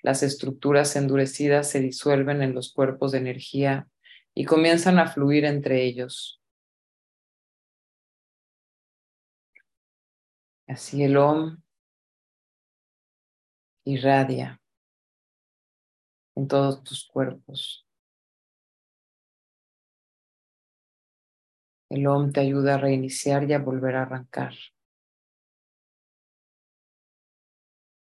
Las 0.00 0.22
estructuras 0.22 0.96
endurecidas 0.96 1.70
se 1.70 1.80
disuelven 1.80 2.40
en 2.40 2.54
los 2.54 2.72
cuerpos 2.72 3.12
de 3.12 3.18
energía 3.18 3.86
y 4.34 4.46
comienzan 4.46 4.98
a 4.98 5.08
fluir 5.08 5.44
entre 5.44 5.84
ellos. 5.84 6.40
Así 10.66 11.04
el 11.04 11.16
OM 11.18 11.65
irradia 13.86 14.60
en 16.34 16.48
todos 16.48 16.84
tus 16.84 17.06
cuerpos. 17.06 17.86
El 21.88 22.06
OM 22.06 22.32
te 22.32 22.40
ayuda 22.40 22.74
a 22.74 22.78
reiniciar 22.78 23.48
y 23.48 23.52
a 23.54 23.58
volver 23.60 23.94
a 23.96 24.02
arrancar. 24.02 24.54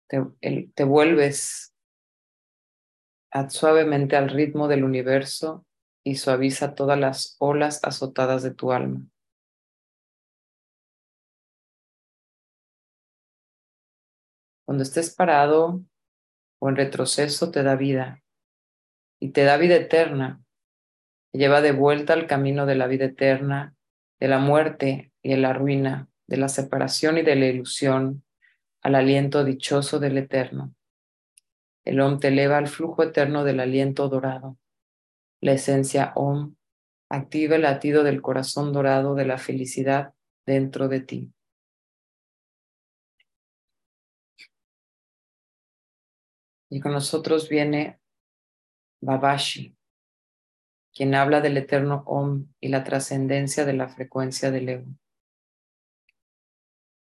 Te, 0.08 0.24
te 0.76 0.84
vuelves 0.84 1.74
suavemente 3.50 4.16
al 4.16 4.30
ritmo 4.30 4.68
del 4.68 4.84
universo 4.84 5.66
y 6.06 6.16
suaviza 6.16 6.76
todas 6.76 7.00
las 7.00 7.36
olas 7.40 7.84
azotadas 7.84 8.44
de 8.44 8.54
tu 8.54 8.72
alma. 8.72 9.08
Cuando 14.66 14.84
estés 14.84 15.14
parado 15.14 15.82
o 16.60 16.70
en 16.70 16.76
retroceso 16.76 17.52
te 17.52 17.64
da 17.64 17.76
vida 17.76 18.24
y 19.20 19.30
te 19.30 19.44
da 19.44 19.58
vida 19.58 19.76
eterna. 19.76 20.42
Te 21.32 21.40
lleva 21.40 21.62
de 21.62 21.72
vuelta 21.72 22.14
al 22.14 22.28
camino 22.28 22.66
de 22.66 22.76
la 22.76 22.88
vida 22.88 23.06
eterna, 23.06 23.76
de 24.20 24.28
la 24.28 24.40
muerte 24.40 25.12
y 25.22 25.30
de 25.30 25.38
la 25.38 25.54
ruina, 25.54 26.08
de 26.28 26.38
la 26.38 26.50
separación 26.50 27.18
y 27.18 27.22
de 27.22 27.36
la 27.36 27.46
ilusión, 27.48 28.24
al 28.82 28.96
aliento 28.96 29.44
dichoso 29.44 30.00
del 30.00 30.18
eterno. 30.18 30.74
El 31.86 32.00
Om 32.00 32.20
te 32.20 32.30
eleva 32.30 32.58
al 32.58 32.68
flujo 32.68 33.04
eterno 33.04 33.44
del 33.44 33.60
aliento 33.60 34.08
dorado. 34.10 34.58
La 35.42 35.54
esencia 35.54 36.14
Om 36.16 36.56
activa 37.10 37.56
el 37.56 37.64
latido 37.64 38.04
del 38.04 38.22
corazón 38.22 38.74
dorado 38.74 39.16
de 39.16 39.26
la 39.26 39.38
felicidad 39.38 40.14
dentro 40.46 40.88
de 40.88 41.02
ti. 41.02 41.34
Y 46.74 46.80
con 46.80 46.94
nosotros 46.94 47.50
viene 47.50 48.00
Babashi, 49.02 49.76
quien 50.94 51.14
habla 51.14 51.42
del 51.42 51.58
eterno 51.58 52.04
Om 52.08 52.48
y 52.60 52.70
la 52.70 52.84
trascendencia 52.84 53.66
de 53.66 53.74
la 53.74 53.90
frecuencia 53.90 54.50
del 54.50 54.70
ego. 54.70 54.88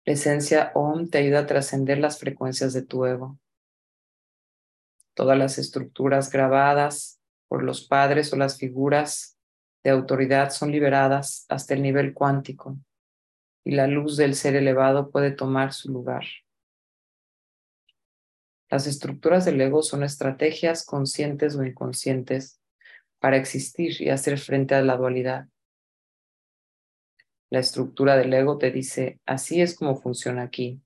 La 0.05 0.13
esencia 0.13 0.73
Om 0.75 1.09
te 1.09 1.19
ayuda 1.19 1.41
a 1.41 1.47
trascender 1.47 1.99
las 1.99 2.19
frecuencias 2.19 2.73
de 2.73 2.83
tu 2.83 3.07
ego 3.07 3.39
todas 5.15 5.39
las 5.39 5.59
estructuras 5.59 6.31
grabadas 6.31 7.21
por 7.49 7.63
los 7.63 7.87
padres 7.87 8.33
o 8.33 8.37
las 8.37 8.59
figuras 8.59 9.39
de 9.85 9.91
autoridad 9.91 10.51
son 10.51 10.71
liberadas 10.71 11.45
hasta 11.49 11.75
el 11.75 11.83
nivel 11.83 12.15
cuántico 12.15 12.79
y 13.65 13.73
la 13.73 13.87
luz 13.87 14.17
del 14.17 14.35
ser 14.35 14.57
elevado 14.57 15.11
puede 15.11 15.31
tomar 15.31 15.73
su 15.73 15.93
lugar. 15.93 16.25
Las 18.73 18.87
estructuras 18.87 19.45
del 19.45 19.61
ego 19.61 19.83
son 19.83 20.03
estrategias 20.03 20.87
conscientes 20.87 21.57
o 21.57 21.63
inconscientes 21.63 22.59
para 23.19 23.37
existir 23.37 24.01
y 24.01 24.09
hacer 24.09 24.39
frente 24.39 24.75
a 24.75 24.81
la 24.81 24.97
dualidad. 24.97 25.49
La 27.51 27.59
estructura 27.59 28.17
del 28.17 28.33
ego 28.33 28.57
te 28.57 28.71
dice, 28.71 29.21
así 29.27 29.61
es 29.61 29.77
como 29.77 30.01
funciona 30.01 30.41
aquí, 30.45 30.81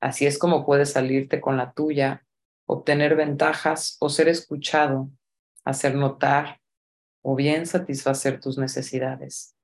así 0.00 0.24
es 0.24 0.38
como 0.38 0.64
puedes 0.64 0.92
salirte 0.92 1.42
con 1.42 1.58
la 1.58 1.74
tuya 1.74 2.24
obtener 2.64 3.16
ventajas 3.16 3.98
o 4.00 4.08
ser 4.08 4.28
escuchado, 4.28 5.10
hacer 5.62 5.96
notar 5.96 6.62
o 7.20 7.36
bien 7.36 7.66
satisfacer 7.66 8.40
tus 8.40 8.56
necesidades. 8.56 9.54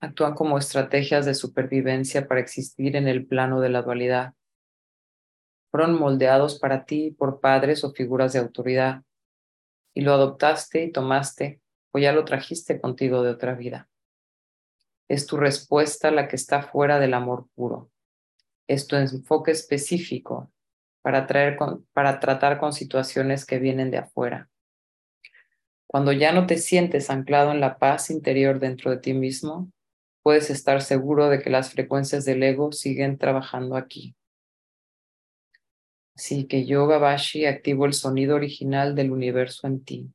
Actúan 0.00 0.34
como 0.34 0.58
estrategias 0.58 1.24
de 1.24 1.32
supervivencia 1.32 2.28
para 2.28 2.40
existir 2.42 2.94
en 2.94 3.08
el 3.08 3.26
plano 3.26 3.62
de 3.62 3.70
la 3.70 3.80
dualidad. 3.80 4.34
Fueron 5.70 5.98
moldeados 5.98 6.58
para 6.58 6.84
ti 6.84 7.12
por 7.12 7.40
padres 7.40 7.84
o 7.84 7.92
figuras 7.92 8.32
de 8.32 8.40
autoridad 8.40 9.02
y 9.94 10.02
lo 10.02 10.12
adoptaste 10.12 10.84
y 10.84 10.92
tomaste 10.92 11.60
o 11.92 11.98
ya 11.98 12.12
lo 12.12 12.24
trajiste 12.24 12.80
contigo 12.80 13.22
de 13.22 13.30
otra 13.30 13.54
vida. 13.54 13.88
Es 15.08 15.26
tu 15.26 15.36
respuesta 15.36 16.10
la 16.10 16.28
que 16.28 16.36
está 16.36 16.62
fuera 16.62 16.98
del 16.98 17.14
amor 17.14 17.48
puro. 17.54 17.90
Es 18.68 18.86
tu 18.86 18.96
enfoque 18.96 19.50
específico 19.50 20.52
para, 21.02 21.26
traer 21.26 21.58
para 21.92 22.20
tratar 22.20 22.58
con 22.58 22.72
situaciones 22.72 23.44
que 23.44 23.58
vienen 23.58 23.90
de 23.90 23.98
afuera. 23.98 24.48
Cuando 25.86 26.12
ya 26.12 26.32
no 26.32 26.46
te 26.46 26.58
sientes 26.58 27.10
anclado 27.10 27.50
en 27.50 27.60
la 27.60 27.78
paz 27.78 28.10
interior 28.10 28.60
dentro 28.60 28.92
de 28.92 28.98
ti 28.98 29.12
mismo, 29.12 29.72
puedes 30.22 30.50
estar 30.50 30.82
seguro 30.82 31.28
de 31.28 31.40
que 31.42 31.50
las 31.50 31.72
frecuencias 31.72 32.24
del 32.24 32.42
ego 32.44 32.70
siguen 32.70 33.18
trabajando 33.18 33.74
aquí. 33.74 34.14
Así 36.14 36.46
que 36.46 36.66
yo, 36.66 36.86
Babashi, 36.86 37.46
activo 37.46 37.86
el 37.86 37.94
sonido 37.94 38.36
original 38.36 38.94
del 38.94 39.10
universo 39.10 39.66
en 39.66 39.84
ti, 39.84 40.10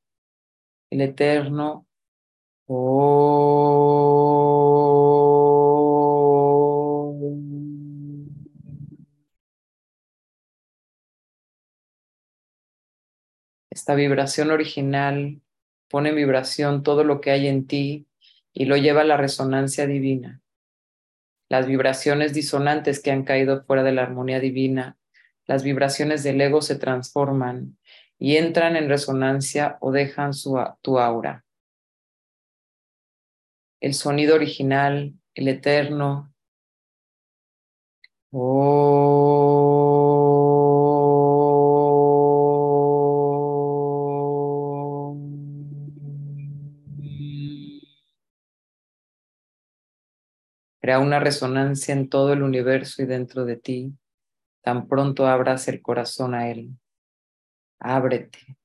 el 0.89 1.01
eterno. 1.01 1.87
esta 13.85 13.93
vibración 13.93 14.49
original 14.49 15.41
pone 15.89 16.09
en 16.09 16.15
vibración 16.15 16.81
todo 16.81 17.03
lo 17.03 17.21
que 17.21 17.29
hay 17.29 17.45
en 17.45 17.67
ti 17.67 18.07
y 18.51 18.65
lo 18.65 18.77
lleva 18.77 19.01
a 19.01 19.03
la 19.03 19.15
resonancia 19.15 19.85
divina. 19.85 20.41
Las 21.49 21.67
vibraciones 21.67 22.33
disonantes 22.33 22.99
que 22.99 23.11
han 23.11 23.23
caído 23.25 23.63
fuera 23.65 23.83
de 23.83 23.91
la 23.91 24.01
armonía 24.01 24.39
divina, 24.39 24.97
las 25.47 25.63
vibraciones 25.63 26.23
del 26.23 26.41
ego 26.41 26.61
se 26.61 26.75
transforman 26.75 27.77
y 28.17 28.37
entran 28.37 28.75
en 28.75 28.89
resonancia 28.89 29.77
o 29.81 29.91
dejan 29.91 30.33
su, 30.33 30.57
tu 30.81 30.99
aura. 30.99 31.45
El 33.79 33.93
sonido 33.93 34.35
original, 34.35 35.13
el 35.33 35.47
eterno. 35.47 36.33
Crea 50.81 50.99
una 50.99 51.19
resonancia 51.19 51.93
en 51.93 52.09
todo 52.09 52.33
el 52.33 52.43
universo 52.43 53.01
y 53.01 53.05
dentro 53.05 53.45
de 53.45 53.57
ti. 53.57 53.93
Tan 54.65 54.87
pronto 54.87 55.27
abras 55.27 55.67
el 55.67 55.79
corazón 55.83 56.33
a 56.33 56.49
él. 56.49 56.71
Ábrete. 57.77 58.57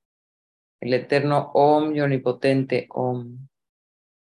El 0.80 0.94
eterno 0.94 1.50
Om 1.52 1.94
y 1.94 2.00
omnipotente 2.00 2.86
Om 2.88 3.46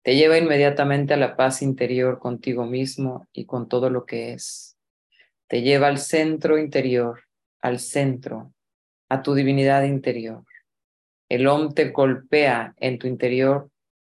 te 0.03 0.17
lleva 0.17 0.37
inmediatamente 0.37 1.13
a 1.13 1.17
la 1.17 1.37
paz 1.37 1.61
interior 1.61 2.19
contigo 2.19 2.65
mismo 2.65 3.29
y 3.31 3.45
con 3.45 3.69
todo 3.69 3.89
lo 3.89 4.05
que 4.05 4.33
es. 4.33 4.77
Te 5.47 5.61
lleva 5.61 5.87
al 5.87 5.99
centro 5.99 6.57
interior, 6.57 7.23
al 7.61 7.79
centro, 7.79 8.53
a 9.07 9.21
tu 9.21 9.33
divinidad 9.33 9.83
interior. 9.83 10.43
El 11.29 11.47
Om 11.47 11.73
te 11.73 11.91
golpea 11.91 12.73
en 12.75 12.99
tu 12.99 13.07
interior 13.07 13.69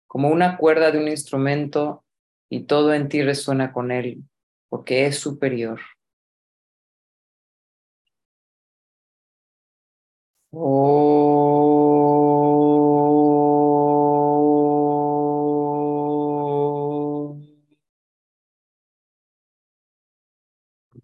como 0.06 0.30
una 0.30 0.56
cuerda 0.56 0.92
de 0.92 0.98
un 0.98 1.08
instrumento 1.08 2.06
y 2.48 2.60
todo 2.60 2.94
en 2.94 3.10
ti 3.10 3.20
resuena 3.20 3.70
con 3.70 3.90
él, 3.90 4.22
porque 4.70 5.04
es 5.04 5.18
superior. 5.18 5.78
Porque 10.52 10.64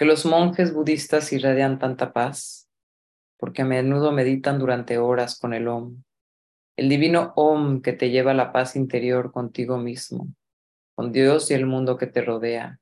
los 0.04 0.26
monjes 0.26 0.74
budistas 0.74 1.32
irradian 1.32 1.78
tanta 1.78 2.12
paz, 2.12 2.68
porque 3.38 3.62
a 3.62 3.64
menudo 3.64 4.10
meditan 4.10 4.58
durante 4.58 4.98
horas 4.98 5.38
con 5.38 5.54
el 5.54 5.68
Om, 5.68 6.02
el 6.76 6.88
divino 6.88 7.32
Om 7.36 7.82
que 7.82 7.92
te 7.92 8.10
lleva 8.10 8.32
a 8.32 8.34
la 8.34 8.52
paz 8.52 8.74
interior 8.74 9.30
contigo 9.30 9.78
mismo, 9.78 10.26
con 10.96 11.12
Dios 11.12 11.52
y 11.52 11.54
el 11.54 11.66
mundo 11.66 11.96
que 11.96 12.08
te 12.08 12.20
rodea, 12.20 12.80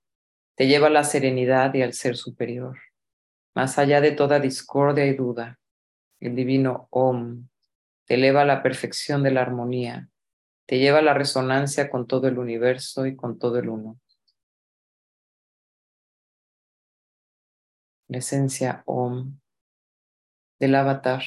te 0.55 0.67
lleva 0.67 0.87
a 0.87 0.91
la 0.91 1.05
serenidad 1.05 1.75
y 1.75 1.83
al 1.83 1.93
ser 1.93 2.17
superior, 2.17 2.79
más 3.55 3.79
allá 3.79 4.01
de 4.01 4.13
toda 4.13 4.41
discordia 4.41 5.05
y 5.05 5.15
duda. 5.15 5.59
El 6.25 6.35
divino 6.35 6.89
Om 6.91 7.49
te 8.07 8.15
eleva 8.15 8.41
a 8.41 8.45
la 8.47 8.63
perfección 8.63 9.23
de 9.23 9.31
la 9.31 9.43
armonía, 9.43 10.09
te 10.65 10.79
lleva 10.79 11.01
a 11.01 11.03
la 11.03 11.13
resonancia 11.13 11.91
con 11.91 12.07
todo 12.07 12.29
el 12.29 12.39
universo 12.39 13.05
y 13.05 13.15
con 13.15 13.39
todo 13.39 13.59
el 13.59 13.69
uno. 13.69 14.01
La 18.09 18.17
esencia 18.17 18.83
Om 18.87 19.39
del 20.59 20.75
avatar 20.77 21.25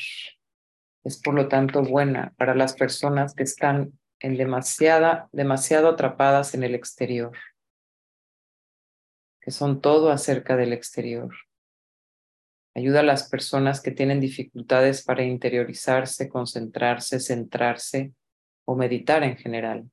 es 1.03 1.21
por 1.21 1.35
lo 1.35 1.47
tanto 1.47 1.83
buena 1.83 2.33
para 2.35 2.55
las 2.55 2.73
personas 2.73 3.35
que 3.35 3.43
están 3.43 3.99
en 4.19 4.35
demasiada, 4.35 5.29
demasiado 5.31 5.89
atrapadas 5.89 6.55
en 6.55 6.63
el 6.63 6.73
exterior, 6.73 7.37
que 9.41 9.51
son 9.51 9.79
todo 9.79 10.09
acerca 10.09 10.55
del 10.55 10.73
exterior. 10.73 11.35
Ayuda 12.77 12.99
a 12.99 13.03
las 13.03 13.27
personas 13.27 13.81
que 13.81 13.89
tienen 13.89 14.19
dificultades 14.19 15.03
para 15.03 15.23
interiorizarse, 15.23 16.29
concentrarse, 16.29 17.19
centrarse 17.19 18.13
o 18.65 18.75
meditar 18.75 19.23
en 19.23 19.35
general. 19.35 19.89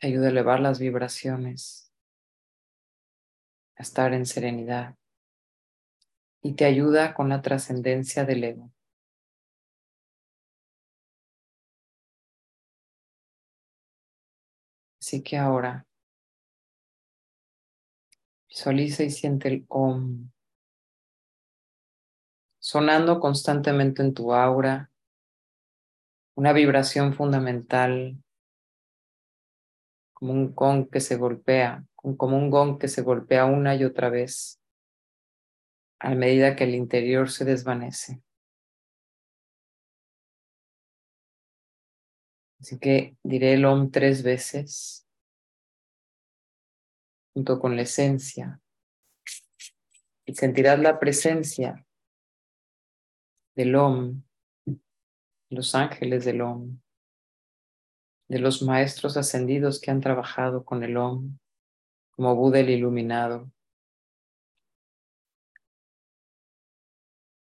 Ayuda 0.00 0.26
a 0.26 0.30
elevar 0.30 0.60
las 0.60 0.78
vibraciones 0.78 1.92
a 3.74 3.82
estar 3.82 4.14
en 4.14 4.24
serenidad 4.24 4.94
y 6.40 6.54
te 6.54 6.66
ayuda 6.66 7.14
con 7.14 7.28
la 7.28 7.42
trascendencia 7.42 8.24
del 8.24 8.44
ego. 8.44 8.72
Así 15.00 15.20
que 15.24 15.36
ahora 15.36 15.84
visualiza 18.56 19.02
y 19.02 19.10
siente 19.10 19.48
el 19.48 19.66
OM 19.68 20.30
sonando 22.58 23.20
constantemente 23.20 24.00
en 24.00 24.14
tu 24.14 24.32
aura, 24.32 24.90
una 26.36 26.54
vibración 26.54 27.12
fundamental 27.12 28.16
como 30.14 30.32
un 30.32 30.54
gong 30.54 30.88
que 30.88 31.00
se 31.00 31.16
golpea 31.16 31.84
como 32.16 32.38
un 32.38 32.48
gong 32.48 32.78
que 32.78 32.88
se 32.88 33.02
golpea 33.02 33.44
una 33.44 33.74
y 33.74 33.84
otra 33.84 34.08
vez 34.08 34.58
a 35.98 36.14
medida 36.14 36.56
que 36.56 36.64
el 36.64 36.74
interior 36.74 37.30
se 37.30 37.44
desvanece. 37.44 38.22
Así 42.58 42.78
que 42.78 43.16
diré 43.22 43.52
el 43.52 43.66
OM 43.66 43.90
tres 43.90 44.22
veces, 44.22 45.05
junto 47.36 47.60
con 47.60 47.76
la 47.76 47.82
esencia, 47.82 48.62
y 50.24 50.34
sentirás 50.34 50.78
la 50.78 50.98
presencia 50.98 51.86
del 53.54 53.76
OM, 53.76 54.22
los 55.50 55.74
ángeles 55.74 56.24
del 56.24 56.40
OM, 56.40 56.80
de 58.28 58.38
los 58.38 58.62
maestros 58.62 59.18
ascendidos 59.18 59.82
que 59.82 59.90
han 59.90 60.00
trabajado 60.00 60.64
con 60.64 60.82
el 60.82 60.96
OM, 60.96 61.38
como 62.12 62.34
Buda 62.34 62.60
el 62.60 62.70
iluminado, 62.70 63.52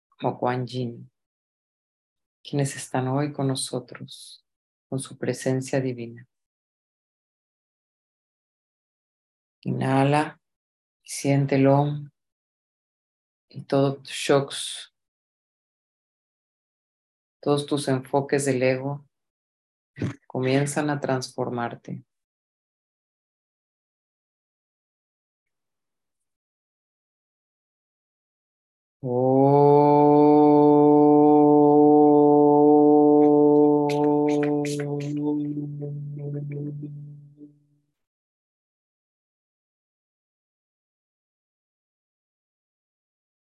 como 0.08 0.40
Kuan 0.40 0.66
Yin, 0.66 1.12
quienes 2.42 2.78
están 2.78 3.10
hoy 3.10 3.34
con 3.34 3.50
nosotros, 3.50 4.48
con 4.88 5.02
su 5.02 5.18
presencia 5.18 5.82
divina. 5.82 6.31
Inhala, 9.64 10.40
siéntelo 11.04 11.86
y 13.48 13.64
todos 13.66 14.02
tus 14.02 14.12
shocks, 14.12 14.94
todos 17.40 17.66
tus 17.68 17.88
enfoques 17.88 18.46
del 18.46 18.64
ego 18.64 19.06
comienzan 20.26 20.90
a 20.90 21.00
transformarte. 21.00 22.04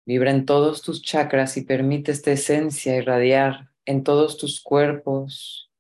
Vibra 0.09 0.31
en 0.31 0.47
todos 0.47 0.81
tus 0.81 1.03
chakras 1.03 1.59
y 1.59 1.65
permite 1.65 2.13
esta 2.13 2.31
esencia 2.33 2.97
irradiar 2.97 3.69
en 3.85 4.05
todos 4.05 4.39
tus 4.39 4.59
cuerpos. 4.63 5.71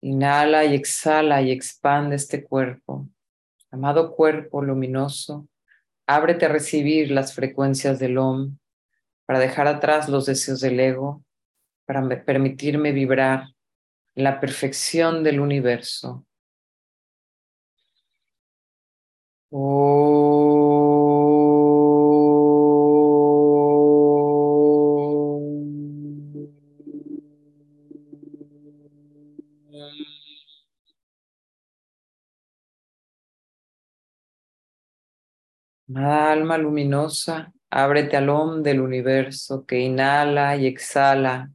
Inhala 0.00 0.64
y 0.64 0.74
exhala 0.74 1.42
y 1.42 1.52
expande 1.52 2.16
este 2.16 2.42
cuerpo. 2.42 3.08
Amado 3.70 4.16
cuerpo 4.16 4.62
luminoso, 4.62 5.46
Ábrete 6.08 6.46
a 6.46 6.48
recibir 6.48 7.12
las 7.12 7.36
frecuencias 7.36 8.00
del 8.00 8.18
OM 8.18 8.58
para 9.24 9.38
dejar 9.38 9.68
atrás 9.68 10.08
los 10.08 10.26
deseos 10.26 10.60
del 10.60 10.80
ego, 10.80 11.24
para 11.86 12.02
permitirme 12.24 12.90
vibrar 12.90 13.44
en 14.16 14.24
la 14.24 14.40
perfección 14.40 15.22
del 15.22 15.38
universo. 15.38 16.26
Alma 35.96 36.58
luminosa, 36.58 37.54
Ábrete 37.76 38.16
al 38.16 38.28
OM 38.28 38.62
del 38.62 38.80
universo 38.80 39.66
que 39.66 39.80
inhala 39.80 40.54
y 40.54 40.68
exhala 40.68 41.50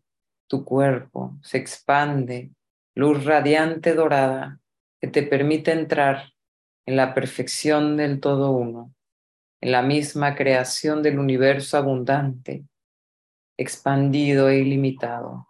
tu 0.47 0.65
cuerpo, 0.65 1.37
se 1.41 1.57
expande, 1.57 2.51
luz 2.93 3.23
radiante 3.23 3.93
dorada 3.93 4.59
que 4.99 5.07
te 5.07 5.23
permite 5.23 5.71
entrar 5.71 6.33
en 6.85 6.97
la 6.97 7.13
perfección 7.13 7.95
del 7.95 8.19
todo 8.19 8.51
uno, 8.51 8.93
en 9.61 9.71
la 9.71 9.81
misma 9.81 10.35
creación 10.35 11.01
del 11.03 11.19
universo 11.19 11.77
abundante, 11.77 12.65
expandido 13.57 14.49
e 14.49 14.57
ilimitado. 14.57 15.47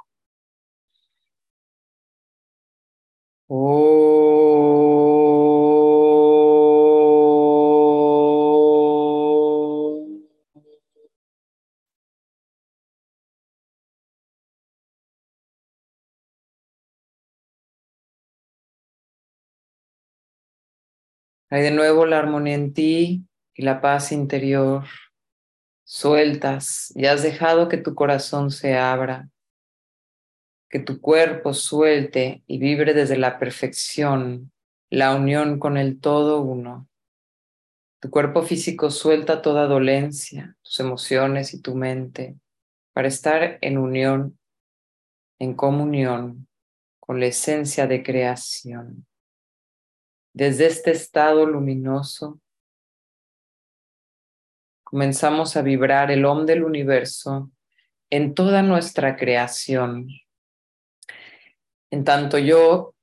Hay 21.51 21.63
de 21.63 21.71
nuevo 21.71 22.05
la 22.05 22.19
armonía 22.19 22.53
en 22.53 22.73
ti 22.73 23.25
y 23.55 23.63
la 23.63 23.81
paz 23.81 24.12
interior. 24.12 24.85
Sueltas 25.83 26.93
y 26.95 27.07
has 27.07 27.23
dejado 27.23 27.67
que 27.67 27.77
tu 27.77 27.95
corazón 27.95 28.51
se 28.51 28.77
abra, 28.77 29.29
que 30.69 30.79
tu 30.79 31.01
cuerpo 31.01 31.55
suelte 31.55 32.43
y 32.45 32.59
vibre 32.59 32.93
desde 32.93 33.17
la 33.17 33.39
perfección, 33.39 34.51
la 34.91 35.15
unión 35.15 35.57
con 35.57 35.77
el 35.77 35.99
todo 35.99 36.41
uno. 36.41 36.88
Tu 37.99 38.12
cuerpo 38.12 38.43
físico 38.43 38.91
suelta 38.91 39.41
toda 39.41 39.65
dolencia, 39.65 40.55
tus 40.62 40.79
emociones 40.79 41.55
y 41.55 41.62
tu 41.62 41.73
mente 41.73 42.38
para 42.93 43.07
estar 43.07 43.57
en 43.62 43.79
unión, 43.79 44.38
en 45.39 45.55
comunión 45.55 46.47
con 46.99 47.19
la 47.19 47.25
esencia 47.25 47.88
de 47.88 48.03
creación. 48.03 49.09
Desde 50.33 50.67
este 50.67 50.91
estado 50.91 51.43
luminoso, 51.47 52.39
comenzamos 54.83 55.57
a 55.57 55.63
vibrar 55.63 56.11
el 56.11 56.23
OM 56.23 56.45
del 56.45 56.63
universo 56.63 57.51
en 58.11 58.35
toda 58.35 58.61
nuestra 58.61 59.15
creación. 59.15 60.07
En 61.89 62.03
tanto 62.03 62.37
yo 62.37 62.93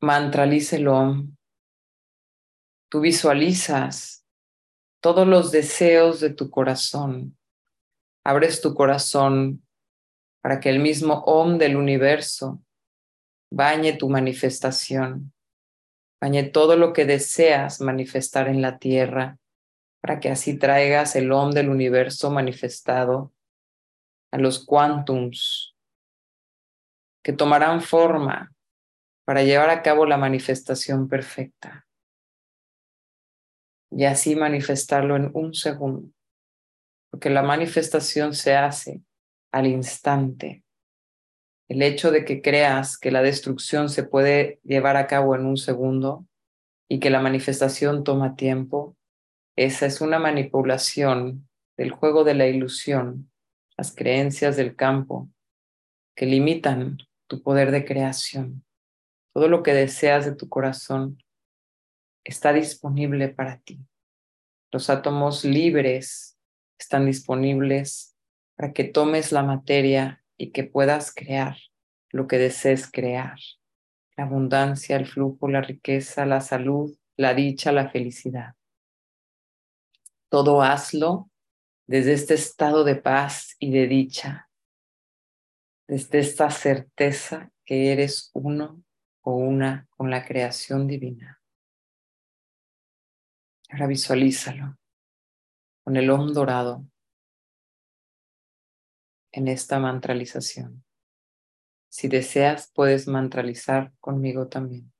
mantralice 0.00 0.76
el 0.76 0.88
OM, 0.88 1.36
tú 2.90 3.00
visualizas 3.00 4.24
todos 5.00 5.26
los 5.26 5.52
deseos 5.52 6.20
de 6.20 6.30
tu 6.30 6.48
corazón. 6.48 7.36
Abres 8.24 8.62
tu 8.62 8.72
corazón 8.72 9.62
para 10.40 10.58
que 10.58 10.70
el 10.70 10.78
mismo 10.78 11.22
OM 11.26 11.58
del 11.58 11.76
universo 11.76 12.62
bañe 13.50 13.92
tu 13.92 14.08
manifestación 14.08 15.33
Bañe 16.24 16.44
todo 16.44 16.78
lo 16.78 16.94
que 16.94 17.04
deseas 17.04 17.82
manifestar 17.82 18.48
en 18.48 18.62
la 18.62 18.78
tierra, 18.78 19.36
para 20.00 20.20
que 20.20 20.30
así 20.30 20.58
traigas 20.58 21.16
el 21.16 21.30
OM 21.30 21.50
del 21.50 21.68
universo 21.68 22.30
manifestado 22.30 23.34
a 24.32 24.38
los 24.38 24.64
quantums 24.64 25.76
que 27.22 27.34
tomarán 27.34 27.82
forma 27.82 28.54
para 29.26 29.42
llevar 29.42 29.68
a 29.68 29.82
cabo 29.82 30.06
la 30.06 30.16
manifestación 30.16 31.10
perfecta. 31.10 31.86
Y 33.90 34.06
así 34.06 34.34
manifestarlo 34.34 35.16
en 35.16 35.30
un 35.34 35.52
segundo, 35.52 36.08
porque 37.10 37.28
la 37.28 37.42
manifestación 37.42 38.32
se 38.32 38.56
hace 38.56 39.02
al 39.52 39.66
instante. 39.66 40.63
El 41.68 41.82
hecho 41.82 42.10
de 42.10 42.24
que 42.24 42.42
creas 42.42 42.98
que 42.98 43.10
la 43.10 43.22
destrucción 43.22 43.88
se 43.88 44.02
puede 44.02 44.60
llevar 44.64 44.96
a 44.96 45.06
cabo 45.06 45.34
en 45.34 45.46
un 45.46 45.56
segundo 45.56 46.26
y 46.88 47.00
que 47.00 47.10
la 47.10 47.20
manifestación 47.20 48.04
toma 48.04 48.36
tiempo, 48.36 48.96
esa 49.56 49.86
es 49.86 50.00
una 50.00 50.18
manipulación 50.18 51.48
del 51.76 51.90
juego 51.90 52.24
de 52.24 52.34
la 52.34 52.46
ilusión, 52.46 53.30
las 53.76 53.94
creencias 53.94 54.56
del 54.56 54.76
campo 54.76 55.30
que 56.14 56.26
limitan 56.26 56.98
tu 57.26 57.42
poder 57.42 57.70
de 57.70 57.84
creación. 57.84 58.64
Todo 59.32 59.48
lo 59.48 59.62
que 59.62 59.74
deseas 59.74 60.24
de 60.24 60.34
tu 60.34 60.48
corazón 60.48 61.18
está 62.24 62.52
disponible 62.52 63.28
para 63.28 63.58
ti. 63.58 63.80
Los 64.70 64.90
átomos 64.90 65.44
libres 65.44 66.38
están 66.78 67.06
disponibles 67.06 68.16
para 68.56 68.72
que 68.72 68.84
tomes 68.84 69.32
la 69.32 69.42
materia 69.42 70.23
y 70.36 70.50
que 70.50 70.64
puedas 70.64 71.12
crear 71.14 71.56
lo 72.10 72.26
que 72.26 72.38
desees 72.38 72.90
crear. 72.90 73.38
La 74.16 74.24
abundancia, 74.24 74.96
el 74.96 75.06
flujo, 75.06 75.48
la 75.48 75.60
riqueza, 75.60 76.24
la 76.26 76.40
salud, 76.40 76.96
la 77.16 77.34
dicha, 77.34 77.72
la 77.72 77.90
felicidad. 77.90 78.54
Todo 80.28 80.62
hazlo 80.62 81.30
desde 81.86 82.12
este 82.12 82.34
estado 82.34 82.84
de 82.84 82.96
paz 82.96 83.56
y 83.58 83.70
de 83.72 83.86
dicha, 83.86 84.48
desde 85.88 86.20
esta 86.20 86.50
certeza 86.50 87.50
que 87.64 87.92
eres 87.92 88.30
uno 88.32 88.82
o 89.22 89.36
una 89.36 89.86
con 89.90 90.10
la 90.10 90.24
creación 90.24 90.86
divina. 90.86 91.40
Ahora 93.70 93.86
visualízalo 93.86 94.78
con 95.82 95.96
el 95.96 96.08
om 96.10 96.32
dorado 96.32 96.86
en 99.34 99.48
esta 99.48 99.80
mantralización. 99.80 100.84
Si 101.88 102.08
deseas, 102.08 102.70
puedes 102.72 103.08
mantralizar 103.08 103.92
conmigo 104.00 104.46
también. 104.46 104.92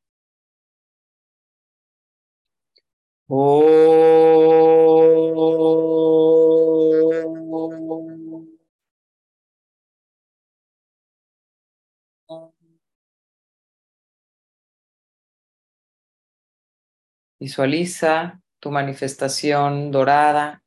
Visualiza 17.38 18.40
tu 18.58 18.70
manifestación 18.70 19.90
dorada, 19.90 20.64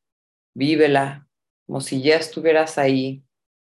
vívela 0.53 1.27
como 1.65 1.82
si 1.82 2.01
ya 2.01 2.15
estuvieras 2.15 2.77
ahí 2.77 3.26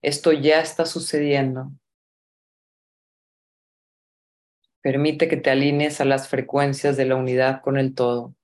esto 0.03 0.31
ya 0.33 0.61
está 0.61 0.85
sucediendo. 0.85 1.71
Permite 4.81 5.27
que 5.27 5.37
te 5.37 5.49
alinees 5.49 6.01
a 6.01 6.05
las 6.05 6.27
frecuencias 6.27 6.95
de 6.97 7.05
la 7.05 7.15
unidad 7.15 7.61
con 7.61 7.77
el 7.77 7.95
todo. 7.95 8.35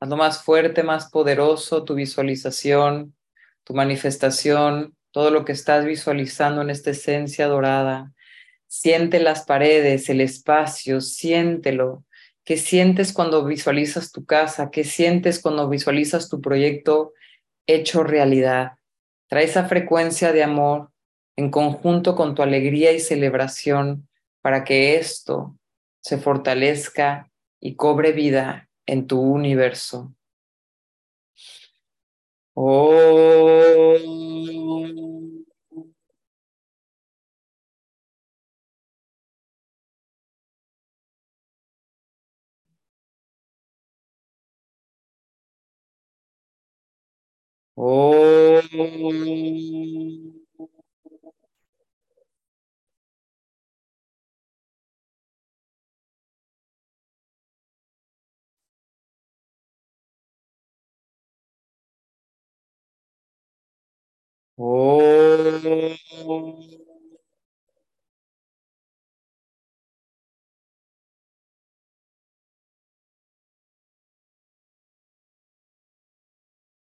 Hazlo 0.00 0.16
más 0.16 0.42
fuerte, 0.42 0.82
más 0.82 1.08
poderoso 1.10 1.84
tu 1.84 1.94
visualización, 1.94 3.14
tu 3.62 3.74
manifestación, 3.74 4.96
todo 5.12 5.30
lo 5.30 5.44
que 5.44 5.52
estás 5.52 5.84
visualizando 5.84 6.62
en 6.62 6.70
esta 6.70 6.90
esencia 6.90 7.46
dorada. 7.46 8.12
Siente 8.66 9.20
las 9.20 9.44
paredes, 9.44 10.08
el 10.08 10.20
espacio, 10.20 11.00
siéntelo. 11.00 12.04
¿Qué 12.48 12.56
sientes 12.56 13.12
cuando 13.12 13.44
visualizas 13.44 14.10
tu 14.10 14.24
casa? 14.24 14.70
¿Qué 14.70 14.82
sientes 14.82 15.38
cuando 15.38 15.68
visualizas 15.68 16.30
tu 16.30 16.40
proyecto 16.40 17.12
hecho 17.66 18.04
realidad? 18.04 18.78
Trae 19.28 19.44
esa 19.44 19.68
frecuencia 19.68 20.32
de 20.32 20.42
amor 20.42 20.90
en 21.36 21.50
conjunto 21.50 22.16
con 22.16 22.34
tu 22.34 22.40
alegría 22.40 22.92
y 22.92 23.00
celebración 23.00 24.08
para 24.40 24.64
que 24.64 24.96
esto 24.96 25.58
se 26.00 26.16
fortalezca 26.16 27.30
y 27.60 27.76
cobre 27.76 28.12
vida 28.12 28.70
en 28.86 29.06
tu 29.06 29.20
universo. 29.20 30.14
Oh. 32.54 33.58
Om 47.78 48.60
Oh. 64.58 64.97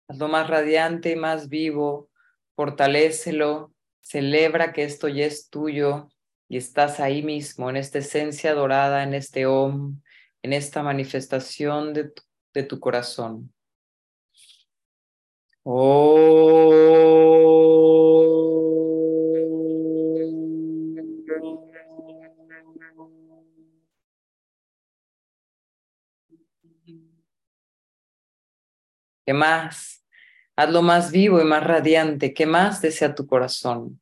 Hazlo 0.08 0.28
más 0.28 0.48
radiante 0.48 1.12
y 1.12 1.16
más 1.16 1.50
vivo, 1.50 2.08
fortalécelo, 2.56 3.74
celebra 4.00 4.72
que 4.72 4.84
esto 4.84 5.06
ya 5.08 5.26
es 5.26 5.50
tuyo 5.50 6.08
y 6.48 6.56
estás 6.56 6.98
ahí 6.98 7.22
mismo, 7.22 7.68
en 7.68 7.76
esta 7.76 7.98
esencia 7.98 8.54
dorada, 8.54 9.02
en 9.02 9.12
este 9.12 9.44
Om, 9.44 10.00
en 10.42 10.52
esta 10.54 10.82
manifestación 10.82 11.92
de 11.92 12.04
tu, 12.04 12.22
de 12.54 12.62
tu 12.62 12.80
corazón. 12.80 13.52
¿Qué 29.26 29.34
más? 29.34 29.97
Hazlo 30.58 30.82
más 30.82 31.12
vivo 31.12 31.40
y 31.40 31.44
más 31.44 31.62
radiante. 31.62 32.34
¿Qué 32.34 32.44
más 32.44 32.82
desea 32.82 33.14
tu 33.14 33.28
corazón? 33.28 34.00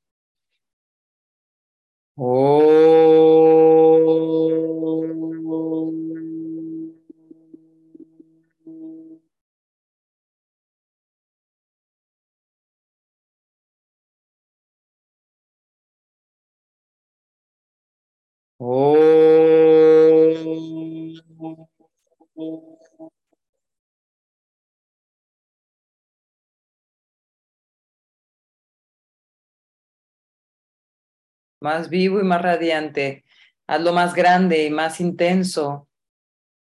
Más 31.67 31.89
vivo 31.91 32.21
y 32.21 32.23
más 32.23 32.41
radiante. 32.43 33.25
Hazlo 33.67 33.93
más 33.93 34.15
grande 34.15 34.67
y 34.67 34.71
más 34.71 35.01
intenso. 35.01 35.89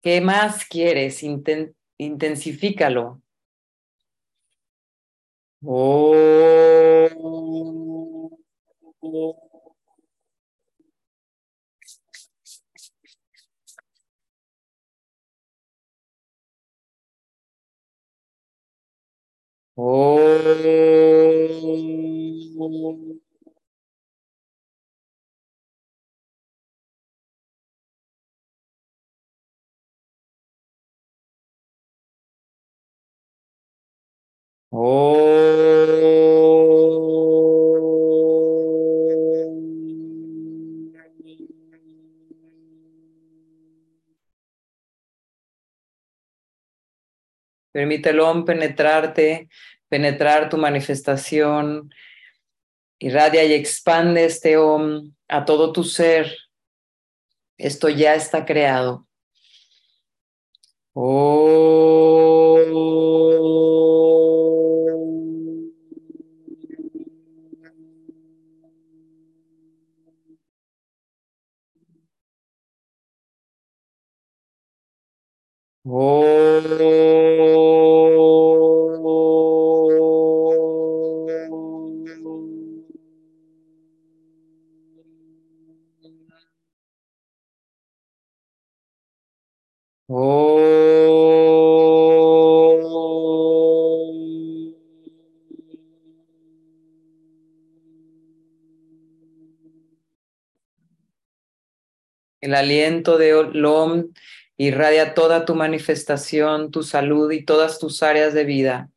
¿Qué 0.03 0.21
más 0.21 0.67
quieres? 0.67 1.23
Inten 1.23 1.75
intensifícalo. 1.97 3.23
Permítelo 47.73 48.45
penetrarte, 48.45 49.49
penetrar 49.89 50.49
tu 50.49 50.57
manifestación. 50.57 51.91
Irradia 53.01 53.45
y 53.45 53.55
expande 53.55 54.27
este 54.27 54.57
Om 54.57 55.13
a 55.27 55.45
todo 55.45 55.73
tu 55.73 55.83
ser. 55.83 56.37
Esto 57.59 57.89
ya 57.89 58.15
está 58.15 58.45
creado. 58.45 59.09
El 102.51 102.57
aliento 102.57 103.17
de 103.17 103.49
Lom 103.53 104.09
irradia 104.57 105.15
toda 105.15 105.45
tu 105.45 105.55
manifestación, 105.55 106.73
tu 106.73 106.83
salud 106.83 107.31
y 107.31 107.45
todas 107.45 107.79
tus 107.79 108.03
áreas 108.03 108.35
de 108.35 108.43
vida. 108.43 108.91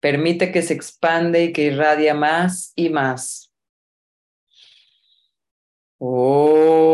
Permite 0.00 0.50
que 0.50 0.62
se 0.62 0.74
expande 0.74 1.44
y 1.44 1.52
que 1.52 1.62
irradia 1.62 2.14
más 2.14 2.72
y 2.74 2.90
más. 2.90 3.52
Oh. 6.00 6.88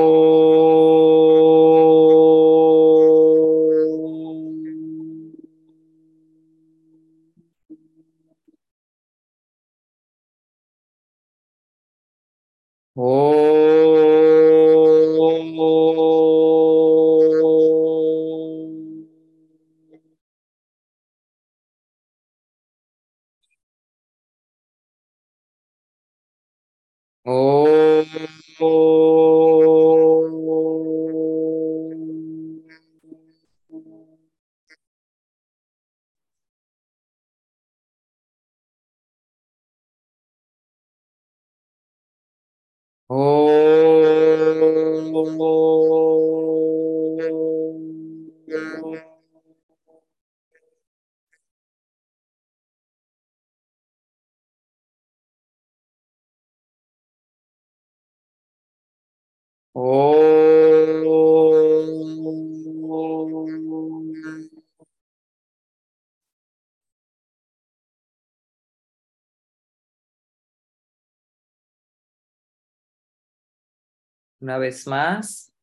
Una 74.45 74.59
vez 74.59 74.87
más, 74.87 75.55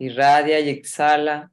irradia 0.00 0.58
y 0.58 0.68
exhala 0.68 1.52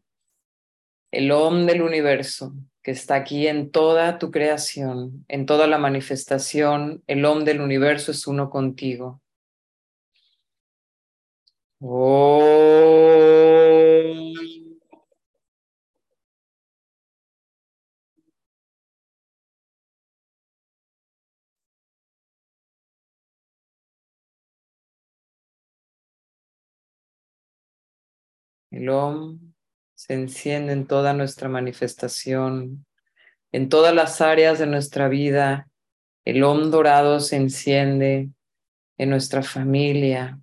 el 1.11 1.31
Om 1.31 1.67
del 1.67 1.83
universo 1.83 2.55
que 2.81 2.89
está 2.89 3.13
aquí 3.13 3.45
en 3.45 3.69
toda 3.69 4.17
tu 4.17 4.31
creación, 4.31 5.23
en 5.27 5.45
toda 5.45 5.67
la 5.67 5.77
manifestación. 5.77 7.03
El 7.05 7.23
Om 7.25 7.43
del 7.43 7.61
universo 7.61 8.09
es 8.09 8.25
uno 8.25 8.49
contigo. 8.49 9.21
El 28.77 28.89
OM 28.89 29.39
se 29.95 30.13
enciende 30.13 30.71
en 30.71 30.85
toda 30.85 31.11
nuestra 31.13 31.49
manifestación, 31.49 32.85
en 33.51 33.69
todas 33.69 33.91
las 33.91 34.21
áreas 34.21 34.59
de 34.59 34.67
nuestra 34.67 35.07
vida. 35.07 35.67
El 36.25 36.43
OM 36.43 36.69
dorado 36.69 37.19
se 37.19 37.37
enciende 37.37 38.29
en 38.99 39.09
nuestra 39.09 39.41
familia. 39.41 40.39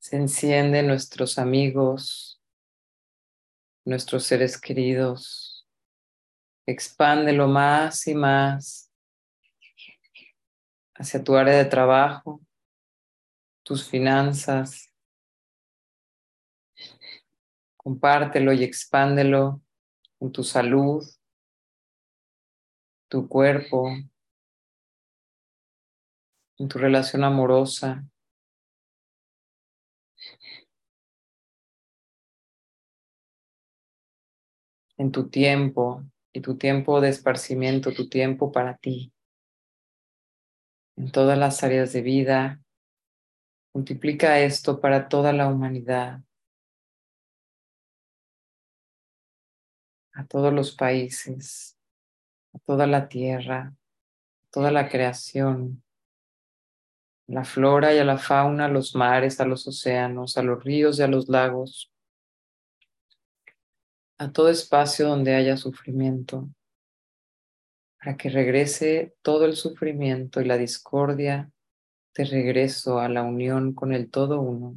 Se 0.00 0.16
enciende 0.16 0.80
en 0.80 0.86
nuestros 0.86 1.38
amigos, 1.38 2.42
nuestros 3.86 4.24
seres 4.24 4.60
queridos. 4.60 5.66
Expándelo 6.66 7.48
más 7.48 8.06
y 8.06 8.14
más 8.14 8.92
hacia 10.94 11.24
tu 11.24 11.36
área 11.36 11.56
de 11.56 11.64
trabajo, 11.64 12.42
tus 13.62 13.88
finanzas, 13.88 14.88
Compártelo 17.88 18.52
y 18.52 18.64
expándelo 18.64 19.62
en 20.20 20.30
tu 20.30 20.44
salud, 20.44 21.02
tu 23.08 23.26
cuerpo, 23.26 23.88
en 26.58 26.68
tu 26.68 26.76
relación 26.76 27.24
amorosa. 27.24 28.04
en 34.98 35.10
tu 35.10 35.30
tiempo 35.30 36.04
y 36.34 36.42
tu 36.42 36.58
tiempo 36.58 37.00
de 37.00 37.08
esparcimiento, 37.08 37.94
tu 37.94 38.10
tiempo 38.10 38.52
para 38.52 38.76
ti. 38.76 39.14
En 40.96 41.10
todas 41.10 41.38
las 41.38 41.64
áreas 41.64 41.94
de 41.94 42.02
vida, 42.02 42.60
multiplica 43.72 44.40
esto 44.40 44.78
para 44.78 45.08
toda 45.08 45.32
la 45.32 45.48
humanidad. 45.48 46.20
A 50.18 50.26
todos 50.26 50.52
los 50.52 50.74
países, 50.74 51.78
a 52.52 52.58
toda 52.66 52.88
la 52.88 53.08
tierra, 53.08 53.72
a 53.72 54.50
toda 54.50 54.72
la 54.72 54.88
creación, 54.88 55.84
a 57.28 57.32
la 57.34 57.44
flora 57.44 57.94
y 57.94 57.98
a 57.98 58.04
la 58.04 58.18
fauna, 58.18 58.64
a 58.64 58.68
los 58.68 58.96
mares, 58.96 59.40
a 59.40 59.44
los 59.44 59.68
océanos, 59.68 60.36
a 60.36 60.42
los 60.42 60.64
ríos 60.64 60.98
y 60.98 61.02
a 61.02 61.06
los 61.06 61.28
lagos, 61.28 61.92
a 64.18 64.32
todo 64.32 64.48
espacio 64.48 65.06
donde 65.06 65.36
haya 65.36 65.56
sufrimiento, 65.56 66.48
para 68.00 68.16
que 68.16 68.28
regrese 68.28 69.14
todo 69.22 69.44
el 69.44 69.54
sufrimiento 69.54 70.40
y 70.40 70.46
la 70.46 70.56
discordia 70.56 71.52
de 72.16 72.24
regreso 72.24 72.98
a 72.98 73.08
la 73.08 73.22
unión 73.22 73.72
con 73.72 73.92
el 73.92 74.10
todo 74.10 74.40
uno, 74.40 74.74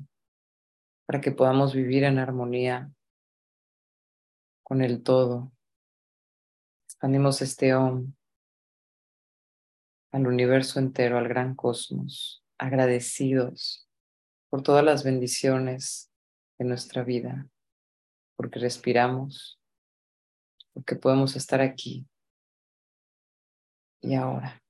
para 1.08 1.20
que 1.20 1.32
podamos 1.32 1.74
vivir 1.74 2.04
en 2.04 2.20
armonía 2.20 2.92
con 4.72 4.82
el 4.82 5.04
todo. 5.04 5.52
Expandimos 6.88 7.42
este 7.42 7.76
Om 7.76 8.14
al 10.14 10.28
universo 10.28 10.80
entero, 10.80 11.18
al 11.18 11.28
gran 11.28 11.56
cosmos, 11.56 12.42
agradecidos 12.58 13.90
por 14.50 14.64
todas 14.64 14.86
las 14.86 15.04
bendiciones 15.04 16.10
de 16.58 16.64
nuestra 16.64 17.04
vida, 17.04 17.50
porque 18.38 18.60
respiramos, 18.60 19.60
porque 20.74 20.96
podemos 20.96 21.36
estar 21.36 21.60
aquí 21.60 22.08
y 24.00 24.16
ahora. 24.16 24.64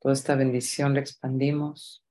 Toda 0.00 0.14
esta 0.14 0.36
bendición 0.36 0.94
la 0.94 1.00
expandimos 1.00 2.04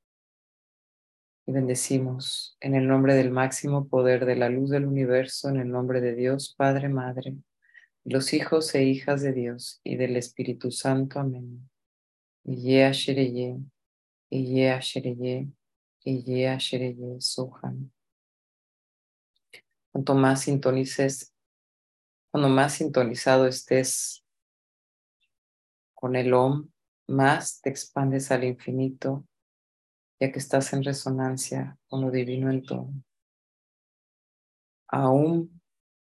y 1.48 1.54
bendecimos 1.54 2.58
en 2.60 2.76
el 2.76 2.88
nombre 2.90 3.16
del 3.16 3.32
máximo 3.32 3.88
poder 3.88 4.26
de 4.26 4.36
la 4.36 4.50
luz 4.50 4.70
del 4.70 4.86
universo, 4.86 5.48
en 5.48 5.58
el 5.62 5.72
nombre 5.72 6.02
de 6.02 6.14
Dios, 6.14 6.54
Padre, 6.58 6.90
Madre, 6.90 7.38
los 8.04 8.34
hijos 8.34 8.76
e 8.76 8.84
hijas 8.84 9.22
de 9.22 9.32
Dios 9.32 9.80
y 9.82 9.96
del 9.96 10.18
Espíritu 10.18 10.72
Santo. 10.72 11.20
Amén. 11.20 11.70
Iye 12.44 12.92
Shereye, 12.92 13.60
Iye 14.30 14.78
Shereye, 14.82 15.48
Iye 16.04 16.58
Shereye, 16.60 17.22
Sohan. 17.22 17.94
Cuanto 19.94 20.16
más 20.16 20.42
sintonices, 20.42 21.34
cuando 22.30 22.50
más 22.50 22.74
sintonizado 22.74 23.48
estés 23.48 24.22
con 25.94 26.18
el 26.18 26.34
OM, 26.34 26.70
más 27.08 27.62
te 27.62 27.70
expandes 27.70 28.32
al 28.32 28.44
infinito 28.44 29.26
ya 30.20 30.32
que 30.32 30.40
estás 30.40 30.74
en 30.74 30.84
resonancia 30.84 31.78
con 31.88 32.02
lo 32.02 32.12
divino 32.12 32.50
en 32.50 32.64
todo. 32.64 32.90
Aum, 34.90 35.50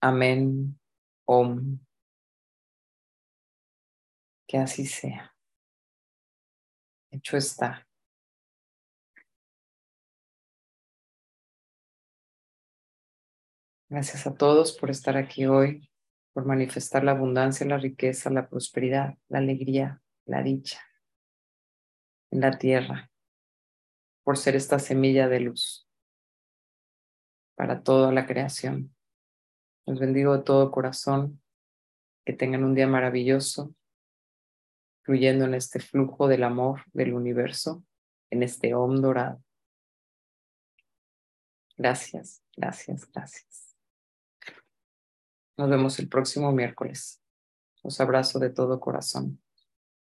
amén, 0.01 0.79
om. 1.25 1.79
Que 4.47 4.57
así 4.57 4.85
sea. 4.85 5.33
Hecho 7.11 7.37
está. 7.37 7.87
Gracias 13.89 14.25
a 14.25 14.35
todos 14.35 14.77
por 14.77 14.89
estar 14.89 15.17
aquí 15.17 15.45
hoy, 15.45 15.89
por 16.33 16.45
manifestar 16.45 17.03
la 17.03 17.11
abundancia, 17.11 17.65
la 17.65 17.77
riqueza, 17.77 18.31
la 18.31 18.49
prosperidad, 18.49 19.15
la 19.29 19.37
alegría, 19.37 20.01
la 20.25 20.41
dicha 20.41 20.81
en 22.31 22.41
la 22.41 22.57
tierra 22.57 23.12
por 24.23 24.37
ser 24.37 24.55
esta 24.55 24.79
semilla 24.79 25.27
de 25.27 25.41
luz 25.41 25.87
para 27.55 27.83
toda 27.83 28.11
la 28.11 28.25
creación. 28.25 28.95
Los 29.85 29.99
bendigo 29.99 30.37
de 30.37 30.43
todo 30.43 30.71
corazón, 30.71 31.41
que 32.25 32.33
tengan 32.33 32.63
un 32.63 32.73
día 32.73 32.87
maravilloso, 32.87 33.75
fluyendo 35.03 35.45
en 35.45 35.53
este 35.53 35.79
flujo 35.79 36.27
del 36.27 36.43
amor 36.43 36.83
del 36.93 37.13
universo, 37.13 37.83
en 38.29 38.43
este 38.43 38.73
Om 38.73 39.01
dorado. 39.01 39.43
Gracias, 41.77 42.43
gracias, 42.55 43.11
gracias. 43.11 43.75
Nos 45.57 45.69
vemos 45.69 45.99
el 45.99 46.07
próximo 46.07 46.51
miércoles. 46.51 47.21
Los 47.83 47.99
abrazo 47.99 48.39
de 48.39 48.49
todo 48.49 48.79
corazón. 48.79 49.42